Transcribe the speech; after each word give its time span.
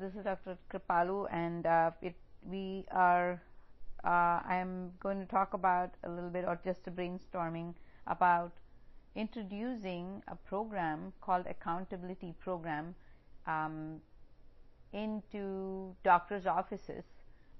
This 0.00 0.14
is 0.14 0.24
Dr. 0.24 0.58
Kripalu, 0.70 1.26
and 1.32 1.64
uh, 1.64 1.90
it, 2.02 2.14
we 2.42 2.84
are. 2.90 3.40
Uh, 4.04 4.42
I 4.46 4.56
am 4.56 4.92
going 5.00 5.18
to 5.20 5.26
talk 5.26 5.54
about 5.54 5.90
a 6.04 6.10
little 6.10 6.28
bit, 6.28 6.44
or 6.46 6.60
just 6.62 6.84
brainstorming 6.84 7.72
about 8.06 8.52
introducing 9.14 10.22
a 10.28 10.36
program 10.36 11.14
called 11.22 11.46
accountability 11.46 12.34
program 12.40 12.94
um, 13.46 14.00
into 14.92 15.94
doctors' 16.04 16.46
offices 16.46 17.04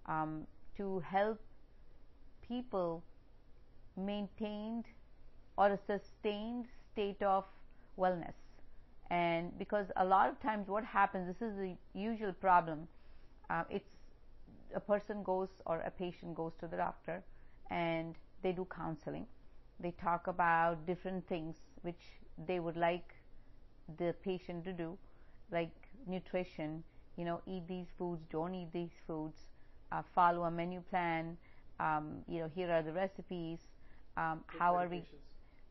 um, 0.05 0.46
to 0.77 1.00
help 1.00 1.41
people 2.46 3.03
maintained 3.96 4.84
or 5.57 5.68
a 5.68 5.79
sustained 5.87 6.66
state 6.93 7.23
of 7.23 7.45
wellness 7.98 8.46
and 9.11 9.57
because 9.59 9.86
a 9.96 10.04
lot 10.04 10.28
of 10.28 10.41
times 10.41 10.69
what 10.69 10.84
happens 10.84 11.27
this 11.27 11.42
is 11.48 11.56
the 11.56 11.77
usual 11.98 12.33
problem. 12.33 12.88
Uh, 13.51 13.64
it's 13.70 13.91
a 14.74 14.80
person 14.80 15.23
goes 15.23 15.48
or 15.66 15.80
a 15.80 15.91
patient 15.91 16.34
goes 16.34 16.52
to 16.60 16.66
the 16.66 16.77
doctor 16.77 17.23
and 17.70 18.14
they 18.42 18.52
do 18.52 18.66
counseling. 18.74 19.27
They 19.80 19.92
talk 19.92 20.27
about 20.27 20.87
different 20.87 21.27
things 21.28 21.56
which 21.83 22.02
they 22.47 22.61
would 22.61 22.77
like 22.77 23.14
the 23.98 24.14
patient 24.23 24.64
to 24.64 24.73
do 24.73 24.98
like 25.50 25.70
nutrition 26.06 26.83
you 27.16 27.25
know 27.25 27.41
eat 27.47 27.66
these 27.69 27.86
foods 27.98 28.23
don't 28.30 28.55
eat 28.55 28.73
these 28.73 28.92
foods 29.06 29.47
uh, 29.92 30.02
follow 30.14 30.42
a 30.45 30.50
menu 30.50 30.80
plan 30.91 31.36
um, 31.80 32.23
you 32.28 32.38
know 32.41 32.50
here 32.55 32.70
are 32.70 32.83
the 32.83 32.92
recipes 32.92 33.59
um, 34.16 34.42
how 34.47 34.75
are 34.77 34.88
we 34.88 35.05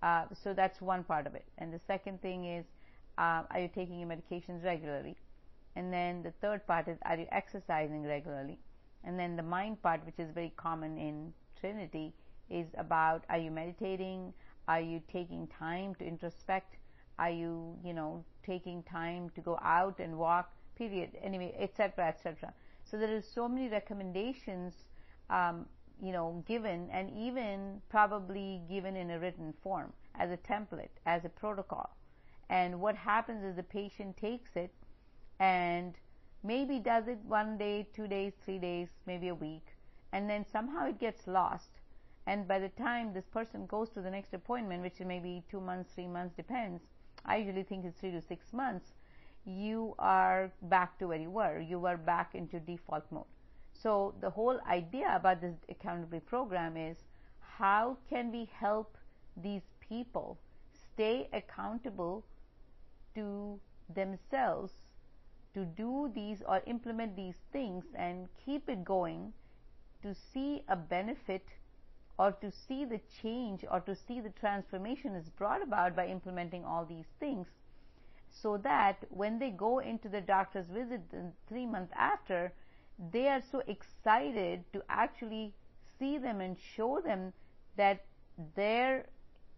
uh, 0.01 0.25
so 0.33 0.53
that's 0.53 0.81
one 0.81 1.03
part 1.03 1.25
of 1.25 1.35
it. 1.35 1.45
And 1.57 1.73
the 1.73 1.79
second 1.79 2.21
thing 2.21 2.45
is 2.45 2.65
uh, 3.17 3.43
are 3.49 3.59
you 3.59 3.69
taking 3.73 3.99
your 3.99 4.09
medications 4.09 4.63
regularly? 4.63 5.15
And 5.75 5.91
then 5.91 6.23
the 6.23 6.31
third 6.41 6.65
part 6.67 6.87
is 6.87 6.97
are 7.03 7.17
you 7.17 7.27
exercising 7.31 8.03
regularly? 8.03 8.59
And 9.03 9.19
then 9.19 9.35
the 9.35 9.43
mind 9.43 9.81
part, 9.81 10.05
which 10.05 10.19
is 10.19 10.31
very 10.31 10.53
common 10.57 10.97
in 10.97 11.33
Trinity, 11.59 12.13
is 12.49 12.67
about 12.77 13.23
are 13.29 13.37
you 13.37 13.51
meditating? 13.51 14.33
Are 14.67 14.81
you 14.81 15.01
taking 15.11 15.47
time 15.47 15.95
to 15.95 16.05
introspect? 16.05 16.77
Are 17.19 17.29
you, 17.29 17.77
you 17.83 17.93
know, 17.93 18.25
taking 18.45 18.83
time 18.83 19.29
to 19.35 19.41
go 19.41 19.59
out 19.61 19.99
and 19.99 20.17
walk? 20.17 20.51
Period. 20.75 21.11
Anyway, 21.21 21.55
etc., 21.59 22.07
etc. 22.07 22.53
So 22.83 22.97
there 22.97 23.13
is 23.13 23.25
so 23.27 23.47
many 23.47 23.69
recommendations, 23.69 24.73
um, 25.29 25.65
you 26.01 26.11
know, 26.11 26.43
given 26.47 26.89
and 26.91 27.09
even 27.17 27.81
probably 27.89 28.61
given 28.69 28.95
in 28.95 29.11
a 29.11 29.19
written 29.19 29.53
form 29.63 29.93
as 30.15 30.31
a 30.31 30.37
template, 30.37 30.89
as 31.05 31.23
a 31.25 31.29
protocol 31.29 31.95
and 32.49 32.79
what 32.79 32.95
happens 32.95 33.43
is 33.43 33.55
the 33.55 33.63
patient 33.63 34.17
takes 34.17 34.55
it 34.55 34.71
and 35.39 35.95
maybe 36.43 36.79
does 36.79 37.07
it 37.07 37.19
one 37.27 37.57
day, 37.57 37.87
two 37.93 38.07
days, 38.07 38.33
three 38.43 38.59
days, 38.59 38.89
maybe 39.05 39.29
a 39.29 39.35
week, 39.35 39.65
and 40.13 40.29
then 40.29 40.45
somehow 40.51 40.87
it 40.87 40.99
gets 40.99 41.27
lost. 41.27 41.69
And 42.27 42.47
by 42.47 42.59
the 42.59 42.69
time 42.69 43.13
this 43.13 43.25
person 43.25 43.65
goes 43.65 43.89
to 43.91 44.01
the 44.01 44.09
next 44.09 44.33
appointment, 44.33 44.83
which 44.83 44.99
may 44.99 45.19
be 45.19 45.43
two 45.49 45.59
months, 45.59 45.93
three 45.93 46.07
months, 46.07 46.35
depends, 46.35 46.83
I 47.25 47.37
usually 47.37 47.63
think 47.63 47.85
it's 47.85 47.99
three 47.99 48.11
to 48.11 48.21
six 48.21 48.53
months, 48.53 48.93
you 49.45 49.93
are 49.99 50.51
back 50.63 50.97
to 50.99 51.07
where 51.07 51.19
you 51.19 51.29
were. 51.29 51.59
You 51.59 51.85
are 51.85 51.97
back 51.97 52.33
into 52.33 52.59
default 52.59 53.05
mode. 53.11 53.25
So 53.73 54.15
the 54.21 54.29
whole 54.29 54.59
idea 54.67 55.13
about 55.15 55.41
this 55.41 55.55
accountability 55.69 56.25
program 56.25 56.77
is 56.77 56.97
how 57.39 57.97
can 58.09 58.31
we 58.31 58.49
help 58.59 58.97
these 59.37 59.61
people 59.79 60.37
stay 60.73 61.29
accountable 61.33 62.25
to 63.15 63.59
themselves 63.93 64.71
to 65.53 65.65
do 65.65 66.11
these 66.13 66.41
or 66.47 66.61
implement 66.67 67.15
these 67.15 67.35
things 67.51 67.85
and 67.95 68.27
keep 68.45 68.67
it 68.69 68.83
going 68.83 69.31
to 70.03 70.13
see 70.33 70.61
a 70.67 70.75
benefit 70.75 71.45
or 72.17 72.31
to 72.33 72.51
see 72.67 72.85
the 72.85 72.99
change 73.21 73.63
or 73.71 73.79
to 73.81 73.95
see 73.95 74.19
the 74.19 74.29
transformation 74.39 75.15
is 75.15 75.29
brought 75.29 75.61
about 75.63 75.95
by 75.95 76.07
implementing 76.07 76.63
all 76.63 76.85
these 76.85 77.07
things 77.19 77.47
so 78.41 78.57
that 78.57 78.97
when 79.09 79.39
they 79.39 79.49
go 79.49 79.79
into 79.79 80.09
the 80.09 80.21
doctor's 80.21 80.67
visit 80.67 81.01
three 81.47 81.65
months 81.65 81.91
after 81.97 82.51
they 83.11 83.27
are 83.27 83.41
so 83.51 83.61
excited 83.67 84.63
to 84.73 84.81
actually 84.89 85.53
see 85.99 86.17
them 86.17 86.41
and 86.41 86.57
show 86.75 87.01
them 87.03 87.31
that 87.77 88.03
their 88.55 89.05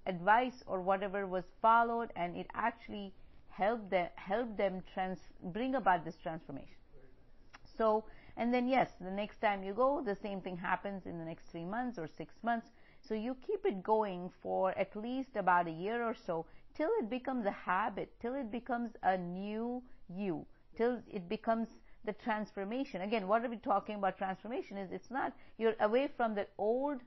advice 0.05 0.63
or 0.65 0.81
whatever 0.81 1.25
was 1.25 1.43
followed 1.61 2.11
and 2.15 2.35
it 2.35 2.47
actually 2.53 3.13
help 3.57 3.89
them 3.89 4.07
help 4.15 4.55
them 4.55 4.83
trans 4.93 5.19
bring 5.41 5.75
about 5.75 6.05
this 6.05 6.17
transformation. 6.17 6.77
So 7.77 8.05
and 8.35 8.53
then 8.53 8.67
yes 8.67 8.91
the 9.01 9.11
next 9.11 9.39
time 9.41 9.63
you 9.63 9.73
go 9.73 10.01
the 10.05 10.15
same 10.15 10.41
thing 10.41 10.57
happens 10.57 11.07
in 11.07 11.17
the 11.17 11.25
next 11.25 11.45
3 11.51 11.65
months 11.65 11.97
or 11.97 12.07
6 12.07 12.35
months. 12.43 12.67
So 13.01 13.15
you 13.15 13.35
keep 13.47 13.65
it 13.65 13.81
going 13.81 14.29
for 14.43 14.77
at 14.77 14.95
least 14.95 15.35
about 15.35 15.67
a 15.67 15.71
year 15.71 16.03
or 16.03 16.13
so 16.13 16.45
till 16.75 16.91
it 16.99 17.09
becomes 17.09 17.45
a 17.45 17.57
habit 17.71 18.13
till 18.21 18.35
it 18.35 18.51
becomes 18.51 18.91
a 19.01 19.17
new 19.17 19.81
you 20.07 20.45
till 20.75 21.01
it 21.11 21.27
becomes 21.27 21.67
the 22.05 22.13
transformation. 22.13 23.01
Again 23.01 23.27
what 23.27 23.43
are 23.43 23.49
we 23.49 23.57
talking 23.57 23.95
about 23.95 24.17
transformation 24.17 24.77
is 24.77 24.91
it's 24.91 25.09
not 25.19 25.33
you're 25.57 25.79
away 25.79 26.07
from 26.17 26.35
the 26.35 26.45
old 26.57 27.01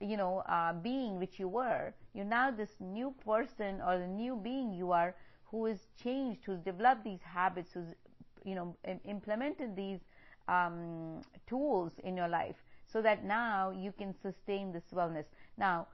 you 0.00 0.16
know 0.16 0.38
uh, 0.56 0.72
being 0.72 1.18
which 1.18 1.38
you 1.38 1.48
were. 1.48 1.92
You're 2.14 2.32
now 2.40 2.50
this 2.50 2.74
new 2.80 3.14
person 3.32 3.82
or 3.86 3.98
the 3.98 4.12
new 4.22 4.34
being 4.36 4.72
you 4.72 4.92
are 4.92 5.14
who 5.50 5.66
is 5.66 5.88
changed, 6.02 6.40
who's 6.44 6.60
developed 6.60 7.04
these 7.04 7.22
habits, 7.22 7.72
who's 7.72 7.94
you 8.44 8.54
know 8.54 8.76
implemented 9.04 9.76
these 9.76 10.00
um, 10.48 11.20
tools 11.46 11.92
in 12.04 12.16
your 12.16 12.28
life, 12.28 12.56
so 12.86 13.02
that 13.02 13.24
now 13.24 13.70
you 13.70 13.92
can 13.92 14.14
sustain 14.22 14.72
this 14.72 14.84
wellness. 14.94 15.26
Now, 15.58 15.86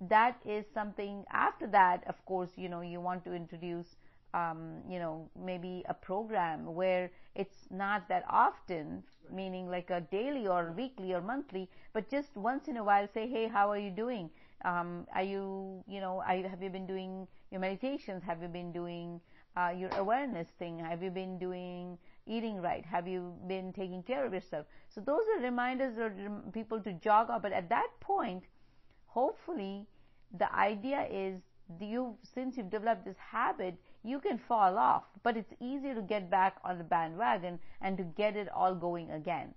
that 0.00 0.36
is 0.44 0.64
something. 0.72 1.24
After 1.32 1.66
that, 1.68 2.04
of 2.06 2.24
course, 2.26 2.50
you 2.56 2.68
know 2.68 2.80
you 2.80 3.00
want 3.00 3.24
to 3.24 3.34
introduce. 3.34 3.96
Um, 4.34 4.82
you 4.90 4.98
know, 4.98 5.30
maybe 5.34 5.82
a 5.88 5.94
program 5.94 6.74
where 6.74 7.10
it's 7.34 7.68
not 7.70 8.06
that 8.08 8.24
often, 8.28 9.02
meaning 9.32 9.70
like 9.70 9.88
a 9.88 10.00
daily 10.00 10.46
or 10.46 10.72
weekly 10.76 11.14
or 11.14 11.22
monthly, 11.22 11.70
but 11.94 12.10
just 12.10 12.36
once 12.36 12.68
in 12.68 12.76
a 12.76 12.84
while 12.84 13.08
say, 13.14 13.26
hey, 13.30 13.48
how 13.48 13.70
are 13.70 13.78
you 13.78 13.90
doing? 13.90 14.28
Um, 14.62 15.06
are 15.14 15.22
you, 15.22 15.82
you 15.88 16.00
know, 16.00 16.22
you, 16.30 16.46
have 16.48 16.62
you 16.62 16.68
been 16.68 16.86
doing 16.86 17.26
your 17.50 17.60
meditations? 17.60 18.22
Have 18.24 18.42
you 18.42 18.48
been 18.48 18.72
doing 18.72 19.20
uh, 19.56 19.72
your 19.76 19.90
awareness 19.96 20.48
thing? 20.58 20.78
Have 20.78 21.02
you 21.02 21.10
been 21.10 21.38
doing 21.38 21.98
eating 22.26 22.60
right? 22.60 22.84
Have 22.84 23.06
you 23.06 23.34
been 23.46 23.72
taking 23.72 24.02
care 24.02 24.24
of 24.26 24.32
yourself? 24.34 24.66
So 24.88 25.00
those 25.00 25.22
are 25.34 25.42
reminders 25.42 25.94
for 25.96 26.12
people 26.52 26.80
to 26.80 26.92
jog 26.94 27.30
up. 27.30 27.42
But 27.42 27.52
at 27.52 27.68
that 27.68 27.88
point, 28.00 28.44
hopefully, 29.06 29.86
the 30.38 30.52
idea 30.54 31.06
is 31.10 31.40
you 31.80 32.16
since 32.22 32.56
you've 32.56 32.70
developed 32.70 33.04
this 33.04 33.16
habit, 33.18 33.76
you 34.02 34.20
can 34.20 34.38
fall 34.38 34.78
off, 34.78 35.04
but 35.22 35.36
it's 35.36 35.52
easier 35.60 35.94
to 35.94 36.02
get 36.02 36.30
back 36.30 36.56
on 36.64 36.78
the 36.78 36.84
bandwagon 36.84 37.58
and 37.80 37.96
to 37.98 38.04
get 38.04 38.36
it 38.36 38.48
all 38.54 38.74
going 38.74 39.10
again 39.10 39.54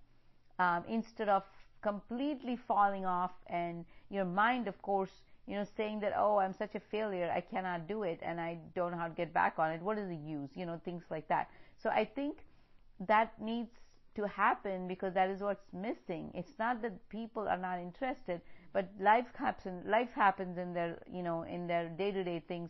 um, 0.59 0.83
instead 0.87 1.29
of 1.29 1.43
completely 1.81 2.55
falling 2.67 3.05
off 3.05 3.31
and 3.47 3.85
your 4.09 4.25
mind, 4.25 4.67
of 4.67 4.81
course, 4.81 5.21
you 5.49 5.55
know, 5.55 5.65
saying 5.75 5.99
that, 6.01 6.13
oh, 6.15 6.37
I'm 6.37 6.53
such 6.53 6.75
a 6.75 6.79
failure, 6.79 7.33
I 7.35 7.41
cannot 7.41 7.87
do 7.87 8.03
it, 8.03 8.19
and 8.21 8.39
I 8.39 8.59
don't 8.75 8.91
know 8.91 8.97
how 8.97 9.07
to 9.07 9.15
get 9.15 9.33
back 9.33 9.55
on 9.57 9.71
it. 9.71 9.81
What 9.81 9.97
is 9.97 10.07
the 10.07 10.15
use? 10.15 10.51
You 10.53 10.67
know, 10.67 10.79
things 10.85 11.03
like 11.09 11.27
that. 11.29 11.49
So 11.81 11.89
I 11.89 12.05
think 12.05 12.45
that 13.07 13.33
needs 13.41 13.71
to 14.15 14.27
happen 14.27 14.87
because 14.87 15.15
that 15.15 15.27
is 15.27 15.41
what's 15.41 15.73
missing. 15.73 16.31
It's 16.35 16.53
not 16.59 16.83
that 16.83 17.09
people 17.09 17.47
are 17.47 17.57
not 17.57 17.79
interested, 17.79 18.41
but 18.73 18.89
life 18.99 19.25
happens. 19.33 19.87
Life 19.87 20.09
happens 20.13 20.59
in 20.59 20.71
their, 20.71 21.01
you 21.11 21.23
know, 21.23 21.41
in 21.43 21.65
their 21.65 21.89
day-to-day 21.89 22.43
things. 22.47 22.69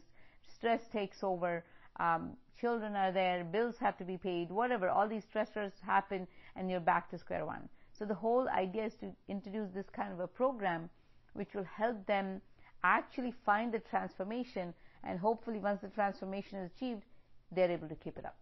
Stress 0.56 0.88
takes 0.88 1.22
over. 1.22 1.66
Um, 2.00 2.38
children 2.62 2.96
are 2.96 3.12
there. 3.12 3.44
Bills 3.44 3.76
have 3.82 3.98
to 3.98 4.06
be 4.06 4.18
paid. 4.18 4.52
Whatever. 4.52 4.88
All 4.88 5.08
these 5.10 5.26
stressors 5.26 5.74
happen, 5.86 6.28
and 6.56 6.72
you're 6.72 6.80
back 6.80 7.10
to 7.10 7.18
square 7.18 7.46
one. 7.46 7.68
So 7.92 8.06
the 8.06 8.16
whole 8.16 8.48
idea 8.48 8.86
is 8.86 8.96
to 9.02 9.08
introduce 9.28 9.70
this 9.72 9.90
kind 9.90 10.14
of 10.14 10.22
a 10.22 10.28
program 10.28 10.90
which 11.34 11.54
will 11.54 11.66
help 11.66 12.06
them 12.06 12.42
actually 12.84 13.34
find 13.46 13.74
the 13.74 13.80
transformation 13.80 14.74
and 15.04 15.20
hopefully 15.20 15.60
once 15.60 15.82
the 15.82 15.88
transformation 15.90 16.60
is 16.60 16.72
achieved, 16.76 17.04
they're 17.52 17.72
able 17.72 17.88
to 17.88 17.96
keep 17.96 18.18
it 18.18 18.26
up. 18.26 18.38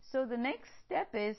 So 0.00 0.24
the 0.24 0.36
next 0.36 0.70
step 0.84 1.08
is 1.14 1.36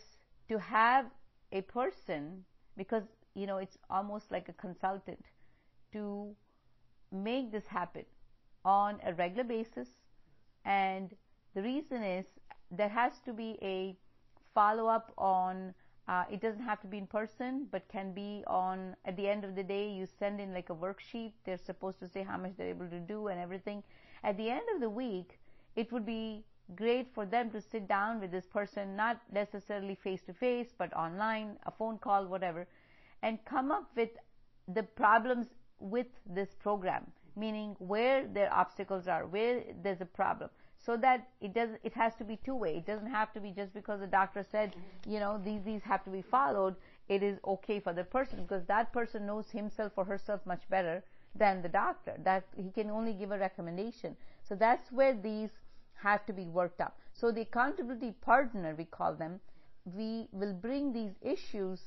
to 0.49 0.59
have 0.59 1.05
a 1.51 1.61
person 1.61 2.43
because 2.77 3.03
you 3.33 3.47
know 3.47 3.57
it's 3.57 3.77
almost 3.89 4.31
like 4.31 4.49
a 4.49 4.53
consultant 4.53 5.23
to 5.93 6.35
make 7.11 7.51
this 7.51 7.65
happen 7.65 8.05
on 8.63 8.99
a 9.05 9.13
regular 9.13 9.43
basis 9.43 9.87
and 10.65 11.15
the 11.55 11.61
reason 11.61 12.03
is 12.03 12.25
there 12.69 12.89
has 12.89 13.13
to 13.25 13.33
be 13.33 13.57
a 13.61 13.95
follow 14.53 14.87
up 14.87 15.11
on 15.17 15.73
uh, 16.09 16.23
it 16.31 16.41
doesn't 16.41 16.63
have 16.63 16.81
to 16.81 16.87
be 16.87 16.97
in 16.97 17.05
person, 17.05 17.67
but 17.71 17.87
can 17.87 18.13
be 18.13 18.43
on, 18.47 18.95
at 19.05 19.15
the 19.15 19.27
end 19.27 19.43
of 19.43 19.55
the 19.55 19.61
day, 19.61 19.87
you 19.87 20.07
send 20.07 20.41
in 20.41 20.51
like 20.51 20.71
a 20.71 20.75
worksheet. 20.75 21.33
They're 21.45 21.59
supposed 21.59 21.99
to 21.99 22.07
say 22.09 22.23
how 22.23 22.35
much 22.35 22.53
they're 22.57 22.69
able 22.69 22.87
to 22.87 22.99
do 22.99 23.27
and 23.27 23.39
everything. 23.39 23.83
At 24.23 24.35
the 24.35 24.49
end 24.49 24.63
of 24.73 24.81
the 24.81 24.89
week, 24.89 25.37
it 25.75 25.91
would 25.91 26.07
be 26.07 26.43
great 26.75 27.13
for 27.13 27.27
them 27.27 27.51
to 27.51 27.61
sit 27.61 27.87
down 27.87 28.19
with 28.19 28.31
this 28.31 28.47
person, 28.47 28.95
not 28.95 29.21
necessarily 29.31 29.93
face 29.93 30.23
to 30.23 30.33
face, 30.33 30.73
but 30.75 30.91
online, 30.93 31.57
a 31.67 31.71
phone 31.71 31.99
call, 31.99 32.25
whatever, 32.25 32.67
and 33.21 33.37
come 33.45 33.71
up 33.71 33.91
with 33.95 34.09
the 34.73 34.81
problems 34.81 35.45
with 35.79 36.07
this 36.25 36.55
program, 36.55 37.05
meaning 37.35 37.75
where 37.77 38.25
their 38.27 38.51
obstacles 38.51 39.07
are, 39.07 39.27
where 39.27 39.61
there's 39.83 40.01
a 40.01 40.05
problem, 40.05 40.49
so 40.89 40.97
that 40.97 41.27
it 41.39 41.53
does 41.53 41.69
it 41.83 41.93
has 41.93 42.15
to 42.15 42.23
be 42.23 42.35
two 42.37 42.55
way. 42.55 42.77
It 42.77 42.87
doesn't 42.87 43.11
have 43.11 43.31
to 43.33 43.39
be 43.39 43.51
just 43.51 43.75
because 43.75 43.99
the 43.99 44.07
doctor 44.07 44.43
said, 44.51 44.75
you 45.05 45.19
know, 45.19 45.39
these 45.45 45.61
these 45.63 45.83
have 45.83 46.03
to 46.05 46.09
be 46.09 46.23
followed. 46.23 46.75
It 47.07 47.21
is 47.21 47.37
okay 47.45 47.79
for 47.79 47.93
the 47.93 48.03
person 48.03 48.41
because 48.41 48.65
that 48.65 48.91
person 48.91 49.27
knows 49.27 49.51
himself 49.51 49.91
or 49.97 50.05
herself 50.05 50.41
much 50.47 50.63
better 50.67 51.03
than 51.35 51.61
the 51.61 51.69
doctor. 51.69 52.15
That 52.23 52.45
he 52.57 52.71
can 52.71 52.89
only 52.89 53.13
give 53.13 53.29
a 53.29 53.37
recommendation. 53.37 54.17
So 54.41 54.55
that's 54.55 54.91
where 54.91 55.13
these 55.13 55.51
have 55.93 56.25
to 56.25 56.33
be 56.33 56.45
worked 56.45 56.81
up. 56.81 56.97
So 57.13 57.31
the 57.31 57.41
accountability 57.41 58.13
partner, 58.21 58.73
we 58.75 58.85
call 58.85 59.13
them, 59.13 59.41
we 59.85 60.27
will 60.31 60.53
bring 60.53 60.91
these 60.91 61.13
issues 61.21 61.81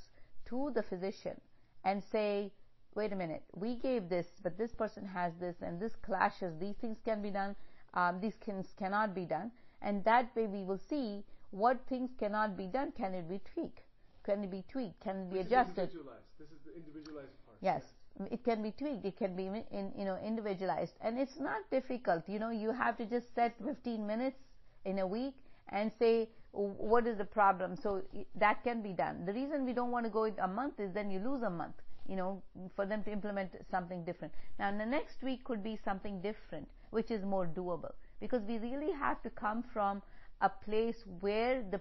to 0.44 0.70
the 0.76 0.82
physician 0.84 1.40
and 1.82 2.05
say, 2.05 2.52
wait 2.94 3.12
a 3.12 3.16
minute, 3.16 3.43
we 3.55 3.75
gave 3.75 4.08
this, 4.08 4.26
but 4.44 4.58
this 4.58 4.72
person 4.72 5.05
has 5.06 5.32
this, 5.40 5.56
and 5.62 5.81
this 5.81 5.96
clashes. 5.96 6.55
These 6.60 6.76
things 6.76 6.98
can 7.05 7.22
be 7.22 7.31
done, 7.31 7.56
um, 7.94 8.21
these 8.21 8.35
things 8.44 8.67
cannot 8.79 9.15
be 9.15 9.25
done, 9.25 9.50
and 9.81 10.05
that 10.05 10.35
way 10.37 10.47
we 10.47 10.65
will 10.65 10.81
see 10.89 11.25
what 11.50 11.79
things 11.89 12.11
cannot 12.19 12.56
be 12.56 12.67
done. 12.67 12.93
Can 12.93 13.15
it 13.15 13.29
be 13.29 13.41
tweaked? 13.55 13.81
Can 14.25 14.44
it 14.44 14.50
be 14.50 14.65
tweaked? 14.69 15.00
Can 15.00 15.23
it 15.23 15.31
be 15.31 15.39
Which 15.39 15.47
adjusted? 15.47 15.91
This 16.39 16.49
is 16.49 16.61
the 16.65 16.75
individualized 16.75 17.35
part. 17.47 17.59
Yes, 17.61 17.83
it 18.31 18.44
can 18.44 18.62
be 18.62 18.71
tweaked. 18.71 19.05
It 19.05 19.17
can 19.17 19.37
be 19.37 19.47
in, 19.47 19.93
you 19.97 20.05
know 20.05 20.19
individualized, 20.25 20.94
and 21.00 21.19
it's 21.19 21.39
not 21.39 21.69
difficult. 21.71 22.29
You 22.29 22.39
know, 22.39 22.50
you 22.50 22.73
have 22.73 22.97
to 22.99 23.06
just 23.06 23.35
set 23.35 23.55
15 23.65 24.06
minutes 24.06 24.39
in 24.85 24.99
a 24.99 25.06
week 25.06 25.35
and 25.69 25.91
say 25.99 26.29
what 26.53 27.06
is 27.06 27.19
the 27.19 27.25
problem. 27.25 27.77
So 27.77 28.03
that 28.37 28.62
can 28.62 28.83
be 28.83 28.93
done. 28.93 29.25
The 29.25 29.33
reason 29.33 29.65
we 29.65 29.73
don't 29.73 29.91
want 29.91 30.06
to 30.06 30.11
go 30.11 30.25
a 30.25 30.49
month 30.49 30.81
is 30.81 30.93
then 30.93 31.11
you 31.11 31.19
lose 31.19 31.43
a 31.43 31.50
month. 31.50 31.75
You 32.09 32.17
know, 32.17 32.43
for 32.75 32.85
them 32.85 33.05
to 33.05 33.12
implement 33.12 33.50
something 33.71 34.05
different. 34.05 34.35
Now, 34.59 34.77
the 34.77 34.85
next 34.85 35.23
week 35.23 35.44
could 35.44 35.62
be 35.62 35.79
something 35.85 36.21
different, 36.21 36.69
which 36.93 37.11
is 37.11 37.25
more 37.25 37.47
doable, 37.47 37.93
because 38.21 38.43
we 38.44 38.59
really 38.59 38.93
have 38.93 39.23
to 39.23 39.31
come 39.31 39.62
from 39.73 40.03
a 40.41 40.49
place 40.49 41.05
where 41.21 41.62
the 41.71 41.81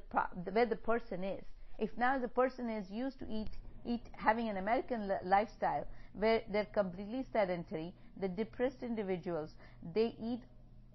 where 0.51 0.65
the 0.65 0.75
person 0.75 1.23
is. 1.23 1.43
If 1.79 1.97
now 1.97 2.17
the 2.19 2.27
person 2.27 2.69
is 2.69 2.89
used 2.91 3.19
to 3.19 3.27
eat 3.29 3.57
eat 3.85 4.09
having 4.13 4.49
an 4.49 4.57
American 4.57 5.11
lifestyle 5.25 5.85
where 6.13 6.41
they're 6.51 6.73
completely 6.73 7.25
sedentary, 7.33 7.93
the 8.19 8.27
depressed 8.27 8.83
individuals, 8.83 9.55
they 9.95 10.15
eat 10.19 10.41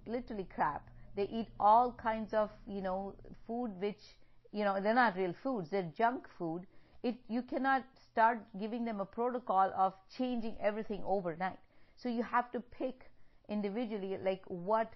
literally 0.07 0.47
crap. 0.55 0.89
They 1.17 1.29
eat 1.33 1.49
all 1.59 1.93
kinds 1.93 2.35
of, 2.35 2.51
you 2.67 2.83
know, 2.83 3.15
food 3.47 3.73
which, 3.81 4.03
you 4.53 4.65
know, 4.65 4.79
they're 4.81 4.95
not 4.95 5.17
real 5.17 5.35
foods, 5.43 5.71
they're 5.71 5.91
junk 5.97 6.29
food. 6.39 6.67
It, 7.03 7.17
you 7.29 7.43
cannot 7.43 7.85
start 8.13 8.39
giving 8.61 8.85
them 8.85 9.01
a 9.01 9.05
protocol 9.05 9.73
of 9.77 9.95
changing 10.17 10.57
everything 10.61 11.03
overnight. 11.05 11.59
So 11.97 12.09
you 12.09 12.23
have 12.23 12.53
to 12.53 12.61
pick 12.61 13.11
individually 13.49 14.19
like 14.23 14.43
what 14.47 14.93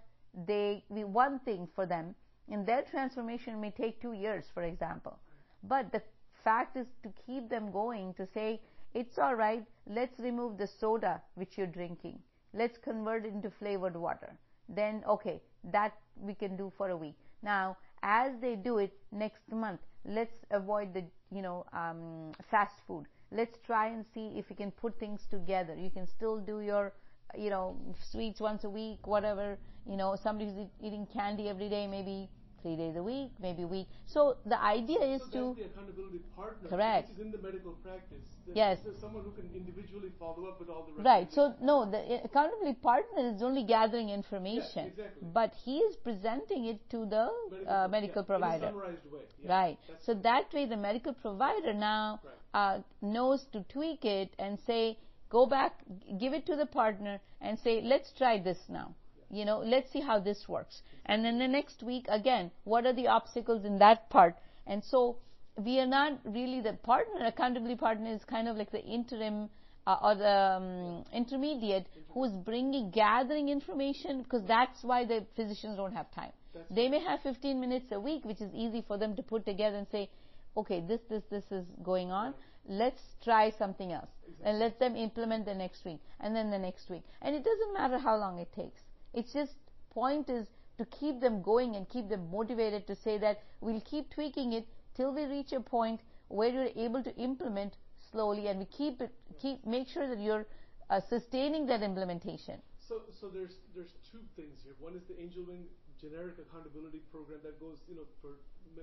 they, 0.47 0.85
one 0.89 1.39
thing 1.41 1.69
for 1.75 1.87
them, 1.87 2.15
and 2.51 2.67
their 2.67 2.83
transformation 2.83 3.61
may 3.61 3.71
take 3.71 4.01
two 4.01 4.13
years, 4.13 4.47
for 4.53 4.63
example. 4.63 5.19
But 5.63 5.93
the 5.93 6.03
fact 6.45 6.77
is 6.77 6.87
to 7.03 7.13
keep 7.27 7.49
them 7.49 7.71
going 7.71 8.15
to 8.15 8.27
say, 8.27 8.61
it's 8.95 9.19
all 9.19 9.35
right, 9.35 9.65
let's 9.87 10.19
remove 10.19 10.59
the 10.59 10.67
soda 10.67 11.23
which 11.35 11.57
you're 11.57 11.67
drinking. 11.67 12.19
Let's 12.53 12.79
convert 12.79 13.25
it 13.25 13.33
into 13.33 13.51
flavored 13.51 13.97
water. 13.97 14.37
Then, 14.69 15.05
okay, 15.09 15.41
that 15.73 15.93
we 16.17 16.35
can 16.35 16.57
do 16.57 16.73
for 16.77 16.91
a 16.91 16.97
week. 16.97 17.17
Now, 17.43 17.77
as 18.03 18.33
they 18.41 18.57
do 18.57 18.79
it 18.79 18.93
next 19.13 19.43
month, 19.53 19.81
let's 20.05 20.39
avoid 20.51 20.95
the, 20.95 21.05
you 21.31 21.43
know, 21.43 21.67
um, 21.73 22.33
fast 22.51 22.81
food. 22.87 23.07
Let's 23.31 23.59
try 23.65 23.89
and 23.89 24.05
see 24.13 24.33
if 24.37 24.51
we 24.51 24.57
can 24.57 24.73
put 24.73 24.99
things 24.99 25.27
together. 25.31 25.77
You 25.77 25.91
can 25.91 26.07
still 26.07 26.39
do 26.39 26.61
your, 26.61 26.93
you 27.37 27.51
know, 27.51 27.77
sweets 28.11 28.41
once 28.41 28.65
a 28.65 28.71
week, 28.71 29.07
whatever. 29.07 29.59
You 29.87 29.97
know, 29.97 30.17
somebody 30.23 30.51
who's 30.51 30.69
eating 30.81 31.07
candy 31.13 31.49
every 31.49 31.69
day, 31.69 31.87
maybe 31.87 32.29
three 32.63 32.77
days 32.77 32.97
a 32.97 33.03
week, 33.03 33.31
maybe 33.41 33.63
a 33.63 33.67
week. 33.67 33.87
So 34.07 34.37
the 34.47 34.61
idea 34.63 35.01
is 35.01 35.23
so 35.23 35.55
to 35.55 35.61
the 35.61 35.67
accountability 35.67 36.21
partner, 36.37 36.69
correct. 36.69 37.11
In 37.19 37.31
the 37.31 37.39
medical 37.39 37.73
practice. 37.73 38.25
yes. 38.55 38.79
someone 39.01 39.25
who 39.25 39.33
can 39.33 39.51
individually 39.55 40.11
follow 40.19 40.47
up 40.49 40.61
with 40.61 40.69
all 40.69 40.87
the 40.97 41.03
right. 41.03 41.33
So 41.33 41.55
no, 41.61 41.91
the 41.91 42.23
accountability 42.25 42.79
partner 42.83 43.35
is 43.35 43.43
only 43.43 43.65
gathering 43.65 44.11
information, 44.11 44.93
yeah, 44.97 45.05
exactly. 45.05 45.29
but 45.33 45.55
he 45.65 45.79
is 45.79 45.97
presenting 45.97 46.67
it 46.67 46.79
to 46.91 47.07
the 47.07 47.31
medical, 47.51 47.73
uh, 47.73 47.89
medical 47.89 48.23
yeah, 48.23 48.27
provider. 48.27 48.57
In 48.57 48.63
a 48.63 48.73
summarized 48.73 49.13
way. 49.13 49.21
Yeah, 49.43 49.59
right. 49.59 49.79
So 50.01 50.15
that 50.15 50.53
way, 50.53 50.67
the 50.67 50.77
medical 50.77 51.13
provider 51.15 51.73
now 51.73 52.21
right. 52.55 52.77
uh, 52.77 52.79
knows 53.01 53.47
to 53.53 53.65
tweak 53.69 54.05
it 54.05 54.35
and 54.39 54.59
say, 54.67 54.99
go 55.31 55.47
back, 55.47 55.73
give 56.19 56.35
it 56.35 56.45
to 56.47 56.57
the 56.57 56.67
partner, 56.67 57.21
and 57.41 57.59
say, 57.59 57.81
let's 57.83 58.13
try 58.19 58.39
this 58.39 58.59
now 58.69 58.95
you 59.31 59.45
know, 59.45 59.61
let's 59.61 59.91
see 59.93 60.01
how 60.01 60.19
this 60.19 60.49
works. 60.49 60.83
And 61.07 61.25
then 61.25 61.39
the 61.39 61.49
next 61.49 61.83
week, 61.83 62.07
again, 62.09 62.51
what 62.65 62.85
are 62.85 62.93
the 62.93 63.07
obstacles 63.07 63.65
in 63.65 63.79
that 63.79 64.11
part? 64.11 64.37
And 64.67 64.83
so 64.85 65.19
we 65.57 65.79
are 65.79 65.87
not 65.87 66.19
really 66.25 66.61
the 66.61 66.75
partner, 66.75 67.27
accountability 67.27 67.77
partner 67.77 68.13
is 68.13 68.25
kind 68.25 68.49
of 68.49 68.57
like 68.57 68.73
the 68.73 68.83
interim 68.83 69.49
uh, 69.87 69.97
or 70.03 70.15
the 70.15 70.29
um, 70.29 71.05
intermediate 71.13 71.87
who's 72.11 72.33
bringing, 72.33 72.91
gathering 72.91 73.49
information 73.49 74.23
because 74.23 74.43
that's 74.47 74.83
why 74.83 75.05
the 75.05 75.25
physicians 75.37 75.77
don't 75.77 75.93
have 75.95 76.11
time. 76.13 76.33
That's 76.53 76.67
they 76.71 76.89
may 76.89 77.01
have 77.01 77.21
15 77.23 77.61
minutes 77.61 77.87
a 77.93 78.01
week, 78.01 78.25
which 78.25 78.41
is 78.41 78.53
easy 78.55 78.85
for 78.87 78.99
them 78.99 79.17
to 79.17 79.23
put 79.23 79.47
together 79.47 79.77
and 79.77 79.87
say, 79.91 80.11
okay, 80.57 80.83
this, 80.87 81.01
this, 81.09 81.23
this 81.31 81.45
is 81.51 81.65
going 81.83 82.11
on. 82.11 82.35
Let's 82.71 83.03
try 83.25 83.51
something 83.51 83.93
else. 83.93 84.11
Exactly. 84.23 84.49
And 84.49 84.59
let 84.61 84.79
them 84.79 84.95
implement 84.95 85.45
the 85.45 85.55
next 85.55 85.85
week 85.85 85.99
and 86.21 86.37
then 86.37 86.53
the 86.53 86.59
next 86.59 86.89
week. 86.89 87.03
And 87.21 87.35
it 87.35 87.43
doesn't 87.43 87.75
matter 87.75 87.99
how 87.99 88.17
long 88.17 88.39
it 88.39 88.53
takes. 88.53 88.81
It's 89.13 89.33
just 89.33 89.55
point 89.91 90.31
is 90.31 90.47
to 90.79 90.85
keep 90.87 91.21
them 91.21 91.43
going 91.43 91.75
and 91.75 91.89
keep 91.89 92.09
them 92.09 92.31
motivated 92.31 92.87
to 92.87 92.95
say 92.95 93.19
that 93.19 93.43
we'll 93.61 93.81
keep 93.81 94.09
tweaking 94.11 94.53
it 94.53 94.69
till 94.95 95.13
we 95.13 95.25
reach 95.25 95.53
a 95.53 95.59
point 95.59 96.01
where 96.29 96.49
you're 96.49 96.71
able 96.77 97.03
to 97.03 97.13
implement 97.17 97.75
slowly 98.13 98.47
and 98.47 98.61
we 98.61 98.67
keep 98.67 99.01
it 99.01 99.11
keep 99.43 99.67
make 99.67 99.89
sure 99.89 100.07
that 100.07 100.21
you're 100.21 100.47
uh, 100.91 101.01
sustaining 101.09 101.67
that 101.67 101.83
implementation. 101.83 102.63
So 102.79 103.03
so 103.21 103.29
there's 103.29 103.57
there's 103.75 103.95
two 104.13 104.23
things 104.37 104.63
here. 104.63 104.75
One 104.79 104.95
is 104.95 105.03
the 105.09 105.21
Angel 105.21 105.43
Wing 105.43 105.67
generic 106.01 106.39
accountability 106.39 107.03
program 107.11 107.41
that 107.43 107.59
goes 107.59 107.79
you 107.89 107.97
know 107.97 108.07
for 108.23 108.39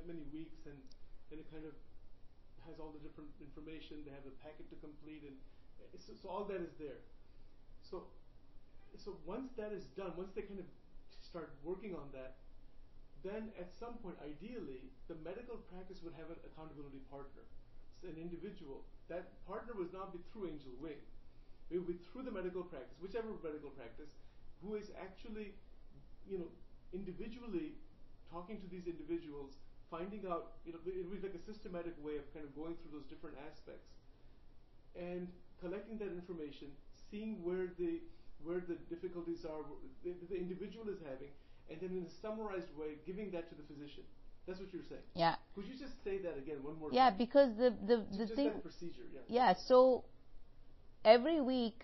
many 0.05 0.27
weeks 0.33 0.59
and 0.65 0.75
and 1.31 1.39
it 1.39 1.47
kind 1.51 1.63
of 1.63 1.71
has 2.67 2.79
all 2.79 2.91
the 2.91 3.01
different 3.01 3.31
information. 3.39 4.03
They 4.03 4.13
have 4.13 4.27
a 4.27 4.35
packet 4.43 4.69
to 4.69 4.77
complete 4.83 5.23
and 5.23 5.35
so, 5.97 6.13
so 6.13 6.29
all 6.29 6.43
that 6.51 6.61
is 6.61 6.75
there. 6.77 6.99
So 7.81 8.11
so 8.95 9.17
once 9.25 9.53
that 9.57 9.71
is 9.71 9.85
done, 9.93 10.13
once 10.17 10.33
they 10.33 10.41
kind 10.41 10.59
of 10.59 10.69
start 11.21 11.53
working 11.63 11.93
on 11.93 12.09
that, 12.13 12.35
then 13.23 13.49
at 13.59 13.73
some 13.73 13.97
point, 14.01 14.15
ideally, 14.21 14.89
the 15.09 15.17
medical 15.25 15.57
practice 15.69 16.01
would 16.05 16.13
have 16.17 16.29
an 16.29 16.39
accountability 16.45 17.01
partner, 17.09 17.45
so 17.99 18.07
an 18.07 18.17
individual. 18.17 18.85
That 19.09 19.33
partner 19.45 19.73
would 19.77 19.93
not 19.93 20.13
be 20.13 20.19
through 20.31 20.49
Angel 20.53 20.73
Wing. 20.79 21.01
It 21.69 21.77
would 21.77 21.87
be 21.87 21.99
through 22.09 22.23
the 22.23 22.31
medical 22.31 22.63
practice, 22.63 22.95
whichever 23.01 23.27
medical 23.43 23.69
practice, 23.75 24.15
who 24.63 24.75
is 24.75 24.89
actually, 24.95 25.53
you 26.25 26.37
know, 26.39 26.49
individually 26.93 27.75
talking 28.31 28.61
to 28.61 28.67
these 28.67 28.87
individuals, 28.87 29.59
finding 29.89 30.23
out, 30.27 30.59
you 30.65 30.73
know, 30.73 30.79
it 30.85 31.07
would 31.07 31.21
be 31.21 31.27
like 31.27 31.35
a 31.35 31.43
systematic 31.45 31.93
way 32.03 32.17
of 32.17 32.25
kind 32.33 32.43
of 32.43 32.51
going 32.55 32.75
through 32.81 32.99
those 32.99 33.07
different 33.07 33.35
aspects 33.47 33.87
and 34.95 35.27
collecting 35.59 35.97
that 35.97 36.11
information, 36.11 36.67
seeing 37.09 37.43
where 37.43 37.71
the 37.77 38.01
where 38.43 38.61
the 38.61 38.77
difficulties 38.93 39.45
are, 39.45 39.65
the, 40.03 40.13
the 40.29 40.37
individual 40.37 40.85
is 40.89 40.99
having, 41.01 41.33
and 41.71 41.81
then 41.81 41.89
in 41.89 42.05
a 42.05 42.13
summarized 42.21 42.69
way, 42.77 43.01
giving 43.05 43.31
that 43.31 43.49
to 43.49 43.55
the 43.55 43.65
physician. 43.65 44.03
That's 44.45 44.59
what 44.59 44.71
you're 44.71 44.85
saying. 44.87 45.01
Yeah. 45.15 45.35
Could 45.55 45.65
you 45.65 45.73
just 45.77 46.01
say 46.03 46.19
that 46.19 46.37
again 46.37 46.63
one 46.63 46.79
more 46.79 46.89
yeah, 46.91 47.09
time? 47.09 47.13
Yeah, 47.13 47.25
because 47.25 47.49
the 47.57 47.69
the 47.85 48.05
the 48.11 48.25
just 48.25 48.35
thing. 48.35 48.51
Procedure. 48.61 49.07
Yeah. 49.13 49.21
Yeah. 49.27 49.53
So 49.67 50.05
every 51.03 51.41
week 51.41 51.81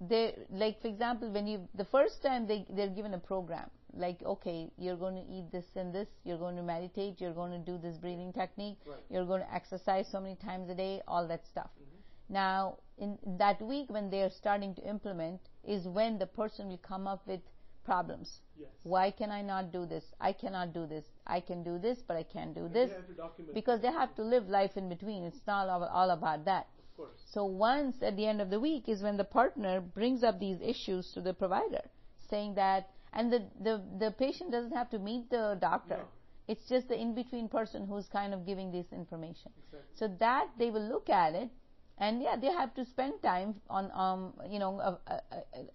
they 0.00 0.34
like 0.50 0.80
for 0.82 0.88
example 0.88 1.30
when 1.30 1.46
you 1.46 1.68
the 1.74 1.84
first 1.86 2.22
time 2.22 2.46
they 2.46 2.66
they're 2.70 2.88
given 2.88 3.14
a 3.14 3.18
program 3.18 3.70
like 3.94 4.22
okay 4.24 4.70
you're 4.78 4.96
going 4.96 5.14
to 5.14 5.32
eat 5.32 5.50
this 5.52 5.64
and 5.76 5.94
this 5.94 6.08
you're 6.24 6.38
going 6.38 6.56
to 6.56 6.62
meditate 6.62 7.20
you're 7.20 7.34
going 7.34 7.52
to 7.52 7.58
do 7.58 7.78
this 7.78 7.96
breathing 7.98 8.32
technique 8.32 8.78
right. 8.86 8.98
you're 9.10 9.26
going 9.26 9.40
to 9.40 9.54
exercise 9.54 10.06
so 10.10 10.20
many 10.20 10.36
times 10.36 10.70
a 10.70 10.74
day 10.74 11.00
all 11.06 11.28
that 11.28 11.46
stuff 11.46 11.70
mm-hmm. 11.78 12.34
now 12.34 12.76
in 12.98 13.18
that 13.38 13.60
week 13.60 13.90
when 13.90 14.08
they 14.08 14.22
are 14.22 14.30
starting 14.30 14.74
to 14.74 14.82
implement 14.88 15.40
is 15.64 15.86
when 15.86 16.18
the 16.18 16.26
person 16.26 16.68
will 16.68 16.78
come 16.78 17.06
up 17.06 17.26
with 17.26 17.40
problems. 17.84 18.40
Yes. 18.58 18.70
Why 18.82 19.10
can 19.10 19.30
I 19.30 19.42
not 19.42 19.72
do 19.72 19.86
this? 19.86 20.04
I 20.20 20.32
cannot 20.32 20.72
do 20.72 20.86
this. 20.86 21.04
I 21.26 21.40
can 21.40 21.62
do 21.62 21.78
this, 21.78 21.98
but 22.06 22.16
I 22.16 22.22
can't 22.22 22.54
do 22.54 22.68
this. 22.68 22.90
They 22.90 23.44
because 23.54 23.80
they 23.80 23.90
have 23.92 24.14
to 24.16 24.22
live 24.22 24.48
life 24.48 24.76
in 24.76 24.88
between. 24.88 25.24
It's 25.24 25.40
not 25.46 25.68
all, 25.68 25.84
all 25.84 26.10
about 26.10 26.44
that. 26.44 26.68
Of 26.78 26.96
course. 26.96 27.20
So 27.32 27.44
once 27.44 27.96
at 28.02 28.16
the 28.16 28.26
end 28.26 28.40
of 28.40 28.50
the 28.50 28.60
week 28.60 28.88
is 28.88 29.02
when 29.02 29.16
the 29.16 29.24
partner 29.24 29.80
brings 29.80 30.22
up 30.22 30.38
these 30.38 30.60
issues 30.60 31.12
to 31.12 31.20
the 31.20 31.34
provider, 31.34 31.82
saying 32.28 32.54
that 32.54 32.90
and 33.12 33.32
the, 33.32 33.42
the, 33.60 33.82
the 33.98 34.10
patient 34.12 34.50
doesn't 34.50 34.72
have 34.72 34.90
to 34.90 34.98
meet 34.98 35.30
the 35.30 35.58
doctor. 35.60 35.98
No. 35.98 36.04
It's 36.48 36.68
just 36.68 36.88
the 36.88 36.98
in-between 36.98 37.48
person 37.48 37.86
who's 37.86 38.08
kind 38.08 38.34
of 38.34 38.44
giving 38.46 38.72
this 38.72 38.86
information. 38.92 39.52
Exactly. 39.58 39.80
So 39.94 40.08
that 40.18 40.48
they 40.58 40.70
will 40.70 40.86
look 40.86 41.08
at 41.08 41.34
it, 41.34 41.50
and 41.98 42.20
yeah, 42.22 42.36
they 42.36 42.48
have 42.48 42.74
to 42.74 42.84
spend 42.84 43.22
time 43.22 43.54
on, 43.70 43.90
um, 43.94 44.32
you 44.50 44.58
know, 44.58 44.80
a, 44.80 44.98
a, 45.06 45.20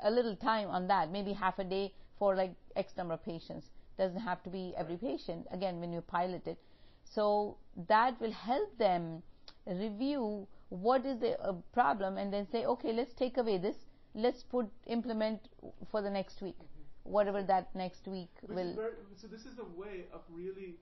a, 0.01 0.12
little 0.12 0.36
time 0.36 0.67
on 0.67 0.88
that, 0.88 1.12
maybe 1.12 1.32
half 1.32 1.58
a 1.60 1.63
day 1.63 1.94
for 2.20 2.36
like 2.36 2.53
X 2.75 2.94
number 2.98 3.13
of 3.13 3.24
patients. 3.24 3.67
Doesn't 3.98 4.20
have 4.20 4.44
to 4.44 4.50
be 4.50 4.74
every 4.77 4.98
patient. 4.98 5.48
Again, 5.51 5.79
when 5.79 5.94
you 5.94 6.01
pilot 6.01 6.46
it, 6.48 6.60
so 7.03 7.58
that 7.88 8.20
will 8.20 8.32
help 8.32 8.77
them 8.77 9.24
review 9.65 10.48
what 10.70 11.06
is 11.06 11.20
the 11.20 11.39
uh, 11.41 11.53
problem, 11.74 12.17
and 12.17 12.32
then 12.32 12.46
say, 12.51 12.65
okay, 12.65 12.91
let's 12.91 13.13
take 13.13 13.38
away 13.38 13.58
this. 13.58 13.75
Let's 14.13 14.44
put 14.44 14.67
implement 14.88 15.39
for 15.89 16.01
the 16.01 16.10
next 16.10 16.41
week, 16.41 16.58
whatever 17.07 17.41
that 17.43 17.73
next 17.75 18.07
week 18.07 18.29
Which 18.41 18.55
will. 18.55 18.75
very, 18.75 18.91
so 19.21 19.27
this 19.27 19.41
is 19.41 19.57
a 19.59 19.79
way 19.79 20.05
of 20.13 20.21
really. 20.29 20.75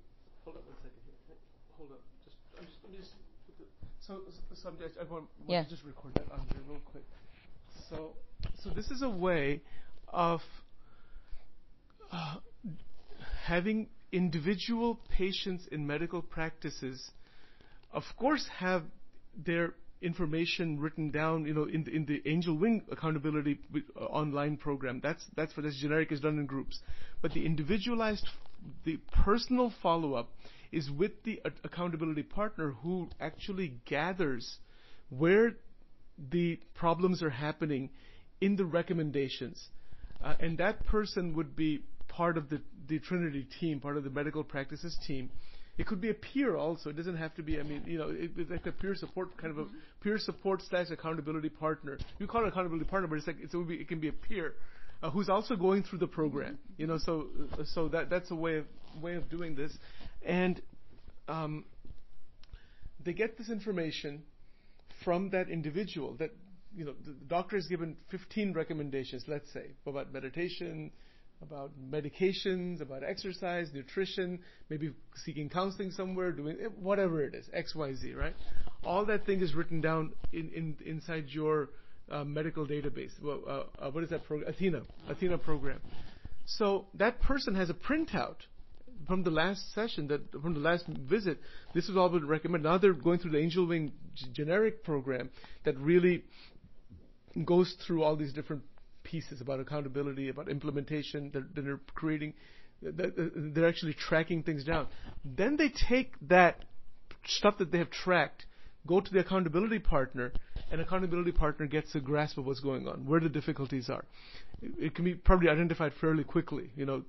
Hold 0.44 0.58
up 0.58 0.66
one 0.66 0.76
second 0.78 1.02
here. 1.06 1.38
Hold 1.78 1.92
up. 1.92 2.02
Just, 2.26 2.38
I'm 2.58 2.66
just, 2.66 2.92
me 2.92 2.98
just. 2.98 3.14
Put 3.48 3.58
the, 3.58 3.66
so, 4.00 4.22
so 4.54 4.70
I'm 4.70 4.78
just, 4.78 4.98
I 5.00 5.04
want, 5.04 5.26
want 5.26 5.30
Yeah. 5.48 5.64
to 5.64 5.70
just 5.70 5.84
record 5.84 6.14
that 6.16 6.32
on 6.32 6.46
here 6.52 6.62
real 6.68 6.80
quick. 6.92 7.04
So, 7.90 8.14
so 8.64 8.70
this 8.70 8.90
is 8.92 9.02
a 9.02 9.10
way 9.10 9.62
of 10.10 10.42
uh, 12.12 12.38
having 13.44 13.88
individual 14.12 15.00
patients 15.10 15.68
in 15.72 15.86
medical 15.86 16.22
practices, 16.22 17.12
of 17.92 18.04
course, 18.18 18.48
have 18.60 18.84
their 19.36 19.74
information 20.02 20.80
written 20.80 21.10
down, 21.12 21.46
you 21.46 21.54
know, 21.54 21.66
in 21.66 21.84
the, 21.84 21.96
in 21.96 22.06
the 22.06 22.22
Angel 22.26 22.56
Wing 22.56 22.84
accountability 22.92 23.60
uh, 24.00 24.04
online 24.06 24.58
program. 24.58 25.00
That's 25.02 25.24
that's 25.36 25.56
what 25.56 25.64
this 25.64 25.78
generic 25.78 26.12
is 26.12 26.20
done 26.20 26.38
in 26.40 26.46
groups. 26.46 26.80
But 27.22 27.34
the 27.34 27.46
individualized, 27.46 28.28
the 28.84 28.98
personal 29.12 29.74
follow-up 29.82 30.30
is 30.72 30.92
with 30.92 31.24
the 31.24 31.42
accountability 31.64 32.24
partner 32.24 32.72
who 32.84 33.10
actually 33.20 33.80
gathers 33.86 34.58
where 35.10 35.54
the 36.32 36.60
problems 36.74 37.22
are 37.24 37.30
happening 37.30 37.90
in 38.42 38.56
the 38.56 38.66
recommendations. 38.66 39.70
Uh, 40.24 40.34
and 40.40 40.58
that 40.58 40.86
person 40.86 41.36
would 41.36 41.56
be 41.56 41.84
part 42.08 42.38
of 42.38 42.50
the, 42.50 42.62
the 42.88 43.00
Trinity 43.00 43.48
team, 43.60 43.80
part 43.80 43.98
of 43.98 44.04
the 44.04 44.10
medical 44.10 44.44
practices 44.44 44.98
team. 45.06 45.30
It 45.78 45.88
could 45.88 46.00
be 46.00 46.10
a 46.10 46.14
peer 46.14 46.56
also. 46.56 46.90
It 46.90 46.96
doesn't 46.96 47.18
have 47.18 47.36
to 47.36 47.44
be, 47.44 47.60
I 47.60 47.64
mean, 47.64 47.84
you 47.86 47.98
know, 47.98 48.10
it, 48.10 48.32
it's 48.38 48.50
like 48.50 48.66
a 48.66 48.72
peer 48.72 48.96
support, 48.96 49.36
kind 49.38 49.52
of 49.52 49.60
a 49.60 49.66
peer 50.02 50.18
support 50.18 50.62
slash 50.70 50.90
accountability 50.90 51.50
partner. 51.50 51.98
You 52.18 52.28
call 52.28 52.46
it 52.46 52.50
accountability 52.50 52.86
partner, 52.90 53.08
but 53.08 53.18
it's 53.18 53.28
like, 53.28 53.38
it's, 53.42 53.54
it, 53.54 53.68
be, 53.68 53.76
it 53.76 53.88
can 53.88 54.00
be 54.00 54.08
a 54.08 54.14
peer. 54.14 54.54
Uh, 55.04 55.10
who's 55.10 55.28
also 55.28 55.58
going 55.58 55.84
through 55.84 56.00
the 56.00 56.08
program, 56.08 56.58
you 56.78 56.88
know, 56.88 56.98
so 56.98 57.28
so 57.74 57.90
that 57.90 58.10
that's 58.10 58.32
a 58.32 58.36
way 58.36 58.56
of 58.56 58.66
way 59.02 59.16
of 59.16 59.30
doing 59.30 59.54
this, 59.54 59.78
and 60.26 60.62
um, 61.28 61.66
they 63.04 63.12
get 63.12 63.38
this 63.38 63.50
information 63.50 64.24
from 65.04 65.30
that 65.32 65.50
individual 65.50 66.16
that 66.20 66.32
you 66.76 66.86
know 66.86 66.94
the 67.06 67.12
doctor 67.28 67.56
has 67.56 67.68
given 67.68 67.96
15 68.10 68.54
recommendations 68.54 69.24
let's 69.28 69.52
say 69.54 69.72
about 69.86 70.12
meditation 70.12 70.92
about 71.42 71.72
medications 71.92 72.82
about 72.82 73.04
exercise 73.04 73.70
nutrition 73.74 74.40
maybe 74.70 74.92
seeking 75.24 75.50
counseling 75.50 75.92
somewhere 75.92 76.32
doing 76.32 76.58
whatever 76.80 77.24
it 77.24 77.36
is 77.36 77.46
xyz 77.56 78.16
right? 78.16 78.36
All 78.84 79.06
that 79.06 79.26
thing 79.26 79.42
is 79.42 79.54
written 79.54 79.82
down 79.82 80.14
in, 80.32 80.52
in 80.56 80.78
inside 80.86 81.26
your 81.30 81.70
uh, 82.12 82.24
medical 82.24 82.68
database. 82.68 83.12
Well, 83.22 83.42
uh, 83.48 83.86
uh, 83.86 83.92
what 83.92 84.04
is 84.04 84.12
that 84.12 84.26
program 84.26 84.50
athena 84.50 84.82
athena 85.10 85.38
program. 85.38 85.82
So 86.46 86.86
that 86.94 87.20
person 87.22 87.56
has 87.56 87.70
a 87.70 87.74
printout 87.74 88.36
from 89.08 89.24
the 89.24 89.32
last 89.32 89.74
session 89.74 90.08
that 90.08 90.32
from 90.32 90.54
the 90.54 90.60
last 90.60 90.86
visit, 90.88 91.40
this 91.74 91.90
is 91.90 91.98
all 91.98 92.10
been 92.10 92.28
recommended. 92.28 92.68
Now 92.68 92.78
they're 92.78 92.94
going 92.94 93.20
through 93.20 93.32
the 93.32 93.40
Angel 93.40 93.66
Wing 93.66 93.92
g- 94.16 94.28
generic 94.34 94.84
program 94.84 95.30
that 95.64 95.78
really 95.78 96.24
goes 97.44 97.76
through 97.86 98.04
all 98.04 98.16
these 98.16 98.34
different 98.34 98.64
pieces 99.06 99.40
about 99.40 99.62
accountability, 99.62 100.28
about 100.30 100.50
implementation. 100.50 101.32
That 101.34 101.56
that 101.56 101.62
they're 101.64 101.80
creating, 101.94 102.34
that 102.82 103.14
they're 103.56 103.68
actually 103.68 103.94
tracking 103.94 104.44
things 104.44 104.66
down. 104.66 104.88
Then 105.24 105.56
they 105.56 105.70
take 105.70 106.14
that 106.28 106.66
stuff 107.26 107.58
that 107.60 107.72
they 107.72 107.78
have 107.78 107.90
tracked, 107.90 108.46
go 108.86 109.00
to 109.00 109.14
the 109.14 109.20
accountability 109.20 109.80
partner, 109.80 110.34
and 110.72 110.82
accountability 110.82 111.32
partner 111.32 111.68
gets 111.68 111.96
a 111.96 112.00
grasp 112.00 112.38
of 112.38 112.46
what's 112.46 112.60
going 112.60 112.88
on, 112.88 113.06
where 113.06 113.20
the 113.20 113.30
difficulties 113.30 113.90
are. 113.90 114.06
It, 114.62 114.72
it 114.78 114.96
can 114.96 115.06
be 115.06 115.14
probably 115.14 115.50
identified 115.50 115.94
fairly 116.02 116.24
quickly. 116.24 116.72
You 116.76 116.86
know, 116.86 117.04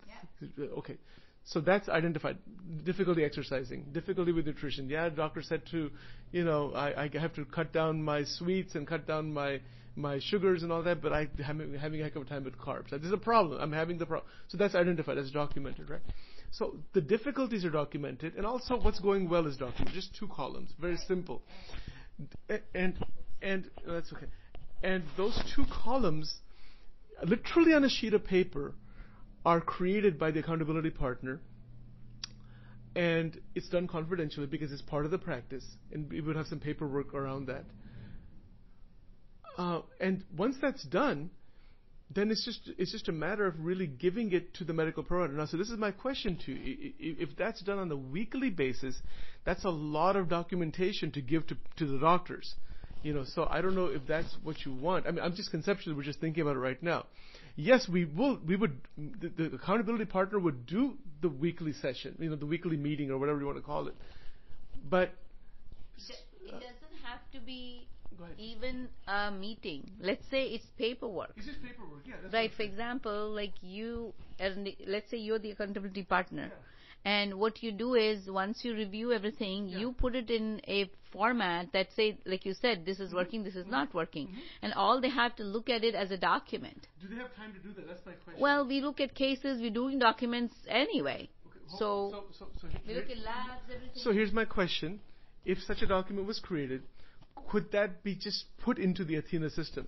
okay. 0.78 0.96
So 1.44 1.60
that's 1.60 1.88
identified. 1.88 2.38
Difficulty 2.84 3.24
exercising, 3.24 3.86
difficulty 3.92 4.32
with 4.32 4.46
nutrition. 4.46 4.90
Yeah, 4.90 5.08
doctor 5.10 5.42
said 5.42 5.62
to, 5.70 5.90
you 6.32 6.44
know, 6.44 6.72
I, 6.74 7.04
I 7.04 7.18
have 7.18 7.34
to 7.34 7.44
cut 7.44 7.72
down 7.72 8.02
my 8.02 8.24
sweets 8.24 8.74
and 8.74 8.84
cut 8.86 9.06
down 9.06 9.32
my 9.32 9.60
my 9.96 10.20
sugars 10.20 10.62
and 10.62 10.70
all 10.70 10.82
that, 10.82 11.02
but 11.02 11.12
I'm 11.12 11.30
having 11.42 12.00
a 12.00 12.04
heck 12.04 12.16
of 12.16 12.22
a 12.22 12.24
time 12.26 12.44
with 12.44 12.58
carbs. 12.58 12.90
This 12.90 13.02
is 13.02 13.12
a 13.12 13.16
problem. 13.16 13.60
I'm 13.60 13.72
having 13.72 13.98
the 13.98 14.06
problem. 14.06 14.30
So 14.48 14.58
that's 14.58 14.74
identified, 14.74 15.16
that's 15.16 15.30
documented, 15.30 15.88
right? 15.88 16.02
So 16.50 16.76
the 16.92 17.00
difficulties 17.00 17.64
are 17.64 17.70
documented, 17.70 18.34
and 18.36 18.46
also 18.46 18.78
what's 18.78 19.00
going 19.00 19.28
well 19.28 19.46
is 19.46 19.56
documented. 19.56 19.94
Just 19.94 20.14
two 20.14 20.28
columns, 20.28 20.70
very 20.80 20.98
simple. 21.08 21.42
And 22.74 22.94
and 23.42 23.70
uh, 23.86 23.94
that's 23.94 24.12
okay. 24.12 24.26
And 24.82 25.02
those 25.16 25.38
two 25.54 25.64
columns, 25.84 26.40
literally 27.24 27.72
on 27.72 27.84
a 27.84 27.88
sheet 27.88 28.14
of 28.14 28.24
paper, 28.24 28.74
are 29.44 29.60
created 29.60 30.18
by 30.18 30.30
the 30.30 30.40
accountability 30.40 30.90
partner 30.90 31.40
and 32.96 33.38
it's 33.54 33.68
done 33.68 33.86
confidentially 33.86 34.46
because 34.46 34.72
it's 34.72 34.82
part 34.82 35.04
of 35.04 35.10
the 35.10 35.18
practice 35.18 35.64
and 35.92 36.10
we 36.10 36.20
would 36.20 36.34
have 36.34 36.46
some 36.46 36.58
paperwork 36.58 37.14
around 37.14 37.46
that 37.46 37.64
uh, 39.56 39.80
and 40.00 40.24
once 40.36 40.56
that's 40.60 40.82
done 40.84 41.30
then 42.14 42.30
it's 42.30 42.44
just 42.44 42.70
it's 42.78 42.92
just 42.92 43.08
a 43.08 43.12
matter 43.12 43.46
of 43.46 43.54
really 43.58 43.86
giving 43.86 44.32
it 44.32 44.54
to 44.54 44.64
the 44.64 44.72
medical 44.72 45.02
provider. 45.02 45.32
Now 45.32 45.46
so 45.46 45.56
this 45.56 45.70
is 45.70 45.78
my 45.78 45.90
question 45.90 46.38
to 46.46 46.52
you. 46.52 46.92
If 46.98 47.36
that's 47.36 47.60
done 47.62 47.78
on 47.78 47.90
a 47.90 47.96
weekly 47.96 48.50
basis 48.50 48.96
that's 49.44 49.64
a 49.64 49.70
lot 49.70 50.16
of 50.16 50.28
documentation 50.28 51.10
to 51.12 51.20
give 51.20 51.46
to 51.48 51.56
to 51.78 51.86
the 51.86 51.98
doctors 51.98 52.54
you 53.02 53.12
know. 53.12 53.24
So 53.24 53.46
i 53.50 53.60
don't 53.60 53.74
know 53.74 53.86
if 53.86 54.06
that's 54.06 54.36
what 54.42 54.64
you 54.64 54.72
want. 54.72 55.06
I 55.06 55.10
mean 55.10 55.24
i'm 55.24 55.34
just 55.34 55.50
conceptually 55.50 55.96
we're 55.96 56.04
just 56.04 56.20
thinking 56.20 56.42
about 56.42 56.56
it 56.56 56.60
right 56.60 56.80
now. 56.82 57.06
Yes 57.56 57.88
we 57.88 58.04
will 58.04 58.38
we 58.46 58.54
would 58.54 58.80
the, 58.96 59.28
the 59.28 59.44
accountability 59.56 60.04
partner 60.04 60.38
would 60.38 60.66
do 60.66 60.94
the 61.22 61.28
weekly 61.28 61.72
session 61.72 62.14
you 62.20 62.30
know 62.30 62.36
the 62.36 62.46
weekly 62.46 62.76
meeting 62.76 63.10
or 63.10 63.18
whatever 63.18 63.40
you 63.40 63.46
want 63.46 63.58
to 63.58 63.62
call 63.62 63.88
it. 63.88 63.94
But 64.88 65.10
It 66.46 66.52
doesn't 66.52 66.96
have 67.02 67.20
to 67.32 67.40
be. 67.40 67.88
Even 68.38 68.88
a 69.06 69.30
meeting. 69.30 69.90
Let's 70.00 70.24
say 70.30 70.44
it's 70.48 70.66
paperwork. 70.78 71.32
it's 71.36 71.46
just 71.46 71.62
paperwork 71.62 72.02
yeah 72.06 72.14
that's 72.22 72.34
Right. 72.34 72.52
For 72.52 72.62
example, 72.62 73.30
like 73.30 73.52
you, 73.62 74.12
and 74.38 74.68
let's 74.86 75.10
say 75.10 75.18
you're 75.18 75.38
the 75.38 75.50
accountability 75.52 76.02
partner, 76.04 76.50
and 77.04 77.34
what 77.38 77.62
you 77.62 77.70
do 77.70 77.94
is 77.94 78.28
once 78.28 78.64
you 78.64 78.74
review 78.74 79.12
everything, 79.12 79.68
Yeah. 79.68 79.78
you 79.78 79.92
put 79.92 80.16
it 80.16 80.28
in 80.28 80.60
a 80.66 80.90
format 81.12 81.72
that 81.72 81.92
say, 81.92 82.18
like 82.26 82.44
you 82.44 82.52
said, 82.54 82.84
this 82.84 82.98
is 82.98 83.08
mm-hmm. 83.08 83.16
working, 83.18 83.44
this 83.44 83.54
is 83.54 83.66
not 83.66 83.88
mm-hmm. 83.88 83.98
working, 83.98 84.26
mm-hmm. 84.28 84.40
and 84.62 84.74
all 84.74 85.00
they 85.00 85.08
have 85.08 85.36
to 85.36 85.44
look 85.44 85.68
at 85.70 85.84
it 85.84 85.94
as 85.94 86.10
a 86.10 86.16
document. 86.18 86.88
do 87.00 87.06
they 87.08 87.14
have 87.16 87.34
time 87.36 87.52
to 87.52 87.60
do 87.60 87.72
that 87.74 87.86
that's 87.86 88.04
my 88.04 88.12
question 88.12 88.40
Well, 88.40 88.66
we 88.66 88.80
look 88.80 89.00
at 89.00 89.14
cases, 89.14 89.60
we're 89.60 89.70
doing 89.70 90.00
documents 90.00 90.54
anyway. 90.68 91.28
Okay, 91.46 91.60
hold- 91.68 91.78
so- 91.78 92.24
so 92.32 92.46
so, 92.46 92.46
so 92.60 92.68
We 92.86 92.92
here- 92.92 93.02
look 93.02 93.10
at 93.10 93.18
labs, 93.18 93.62
everything. 93.72 94.02
So 94.02 94.12
here's 94.12 94.32
my 94.32 94.44
question. 94.44 95.00
If 95.44 95.58
such 95.62 95.82
a 95.82 95.86
document 95.86 96.26
was 96.26 96.40
created, 96.40 96.82
could 97.48 97.70
that 97.72 98.02
be 98.02 98.14
just 98.14 98.44
put 98.58 98.78
into 98.78 99.04
the 99.04 99.16
Athena 99.16 99.50
system? 99.50 99.86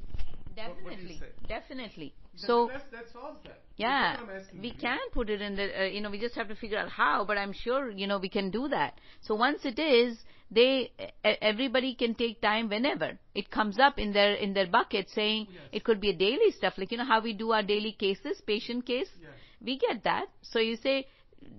what 0.56 0.76
do 0.76 0.82
definitely, 0.84 1.20
definitely. 1.48 2.14
That- 2.34 2.40
So 2.46 2.68
that's, 2.72 2.84
that 2.92 3.12
solves 3.12 3.38
that. 3.44 3.60
Yeah, 3.76 4.16
That's 4.16 4.22
what 4.22 4.30
I'm 4.30 4.40
asking 4.40 4.60
we 4.60 4.68
you. 4.68 4.74
can 4.80 4.98
put 5.12 5.30
it 5.30 5.40
in 5.40 5.54
the, 5.56 5.82
uh, 5.82 5.84
you 5.84 6.00
know, 6.00 6.10
we 6.10 6.18
just 6.18 6.34
have 6.34 6.48
to 6.48 6.56
figure 6.56 6.78
out 6.78 6.88
how, 6.88 7.24
but 7.24 7.38
I'm 7.38 7.52
sure, 7.52 7.90
you 7.90 8.06
know, 8.08 8.18
we 8.18 8.28
can 8.28 8.50
do 8.50 8.68
that. 8.68 8.98
So 9.20 9.34
once 9.36 9.60
it 9.64 9.78
is, 9.78 10.18
they, 10.50 10.90
everybody 11.24 11.94
can 11.94 12.14
take 12.14 12.40
time 12.40 12.68
whenever. 12.68 13.18
It 13.34 13.50
comes 13.50 13.78
up 13.78 13.98
in 13.98 14.12
their, 14.12 14.34
in 14.34 14.52
their 14.54 14.66
bucket 14.66 15.08
saying, 15.14 15.46
Yes. 15.50 15.62
it 15.72 15.84
could 15.84 16.00
be 16.00 16.10
a 16.10 16.16
daily 16.16 16.50
stuff, 16.56 16.74
like, 16.76 16.90
you 16.90 16.98
know, 16.98 17.04
how 17.04 17.20
we 17.20 17.34
do 17.34 17.52
our 17.52 17.62
daily 17.62 17.92
cases, 17.92 18.40
patient 18.46 18.86
case. 18.86 19.08
Yes. 19.20 19.30
We 19.60 19.78
get 19.78 20.02
that. 20.04 20.26
So 20.42 20.58
you 20.58 20.76
say, 20.76 21.06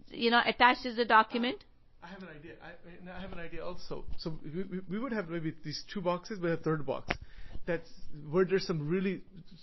you 0.10 0.30
know, 0.32 0.42
attached 0.46 0.86
is 0.86 0.98
a 0.98 1.06
document. 1.06 1.64
I 2.10 2.14
have 2.14 2.24
an 2.24 2.30
idea. 2.36 2.54
I, 2.64 3.18
I- 3.18 3.22
have 3.22 3.32
an 3.34 3.40
idea 3.40 3.64
also. 3.64 4.04
So 4.18 4.34
we, 4.44 4.64
we, 4.64 4.80
we 4.90 5.00
would 5.00 5.12
have 5.12 5.30
maybe 5.30 5.54
these 5.64 5.84
two 5.94 6.02
boxes, 6.02 6.40
but 6.40 6.50
a 6.52 6.58
third 6.58 6.86
box. 6.86 7.10
That's 7.68 7.90
where 8.30 8.46
there's 8.46 8.66
some 8.66 8.88
really, 8.88 9.22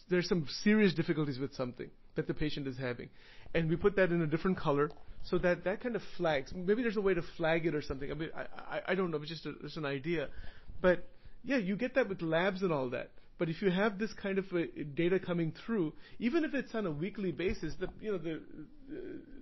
there's 0.08 0.28
some 0.28 0.46
serious 0.62 0.94
difficulties 0.94 1.38
with 1.38 1.54
something 1.54 1.90
that 2.14 2.26
the 2.26 2.34
patient 2.34 2.66
is 2.68 2.76
having. 2.78 3.08
And 3.54 3.68
we 3.68 3.76
put 3.76 3.96
that 3.96 4.10
in 4.10 4.22
a 4.22 4.26
different 4.26 4.58
color 4.58 4.90
so 5.24 5.38
that 5.38 5.64
that 5.64 5.82
kind 5.82 5.96
of 5.96 6.02
flags. 6.16 6.52
Maybe 6.54 6.82
there's 6.82 6.96
a 6.96 7.00
way 7.00 7.14
to 7.14 7.22
flag 7.36 7.66
it 7.66 7.74
or 7.74 7.82
something. 7.82 8.10
I 8.10 8.14
mean, 8.14 8.30
I, 8.36 8.76
I, 8.76 8.80
I 8.88 8.94
don't 8.94 9.10
know. 9.10 9.18
It's 9.18 9.30
just, 9.30 9.46
a, 9.46 9.54
just 9.62 9.76
an 9.76 9.86
idea. 9.86 10.28
But 10.80 11.04
yeah, 11.44 11.56
you 11.56 11.76
get 11.76 11.94
that 11.96 12.08
with 12.08 12.22
labs 12.22 12.62
and 12.62 12.72
all 12.72 12.90
that. 12.90 13.10
But 13.38 13.50
if 13.50 13.61
you 13.61 13.71
have 13.71 13.99
this 13.99 14.12
kind 14.14 14.38
of 14.38 14.47
data 14.95 15.19
coming 15.19 15.52
through, 15.64 15.93
even 16.19 16.45
if 16.45 16.55
it's 16.55 16.75
on 16.75 16.87
a 16.87 16.90
weekly 16.90 17.33
basis, 17.33 17.75
the 17.78 17.88
you 18.00 18.12
know 18.12 18.19
the 18.19 18.40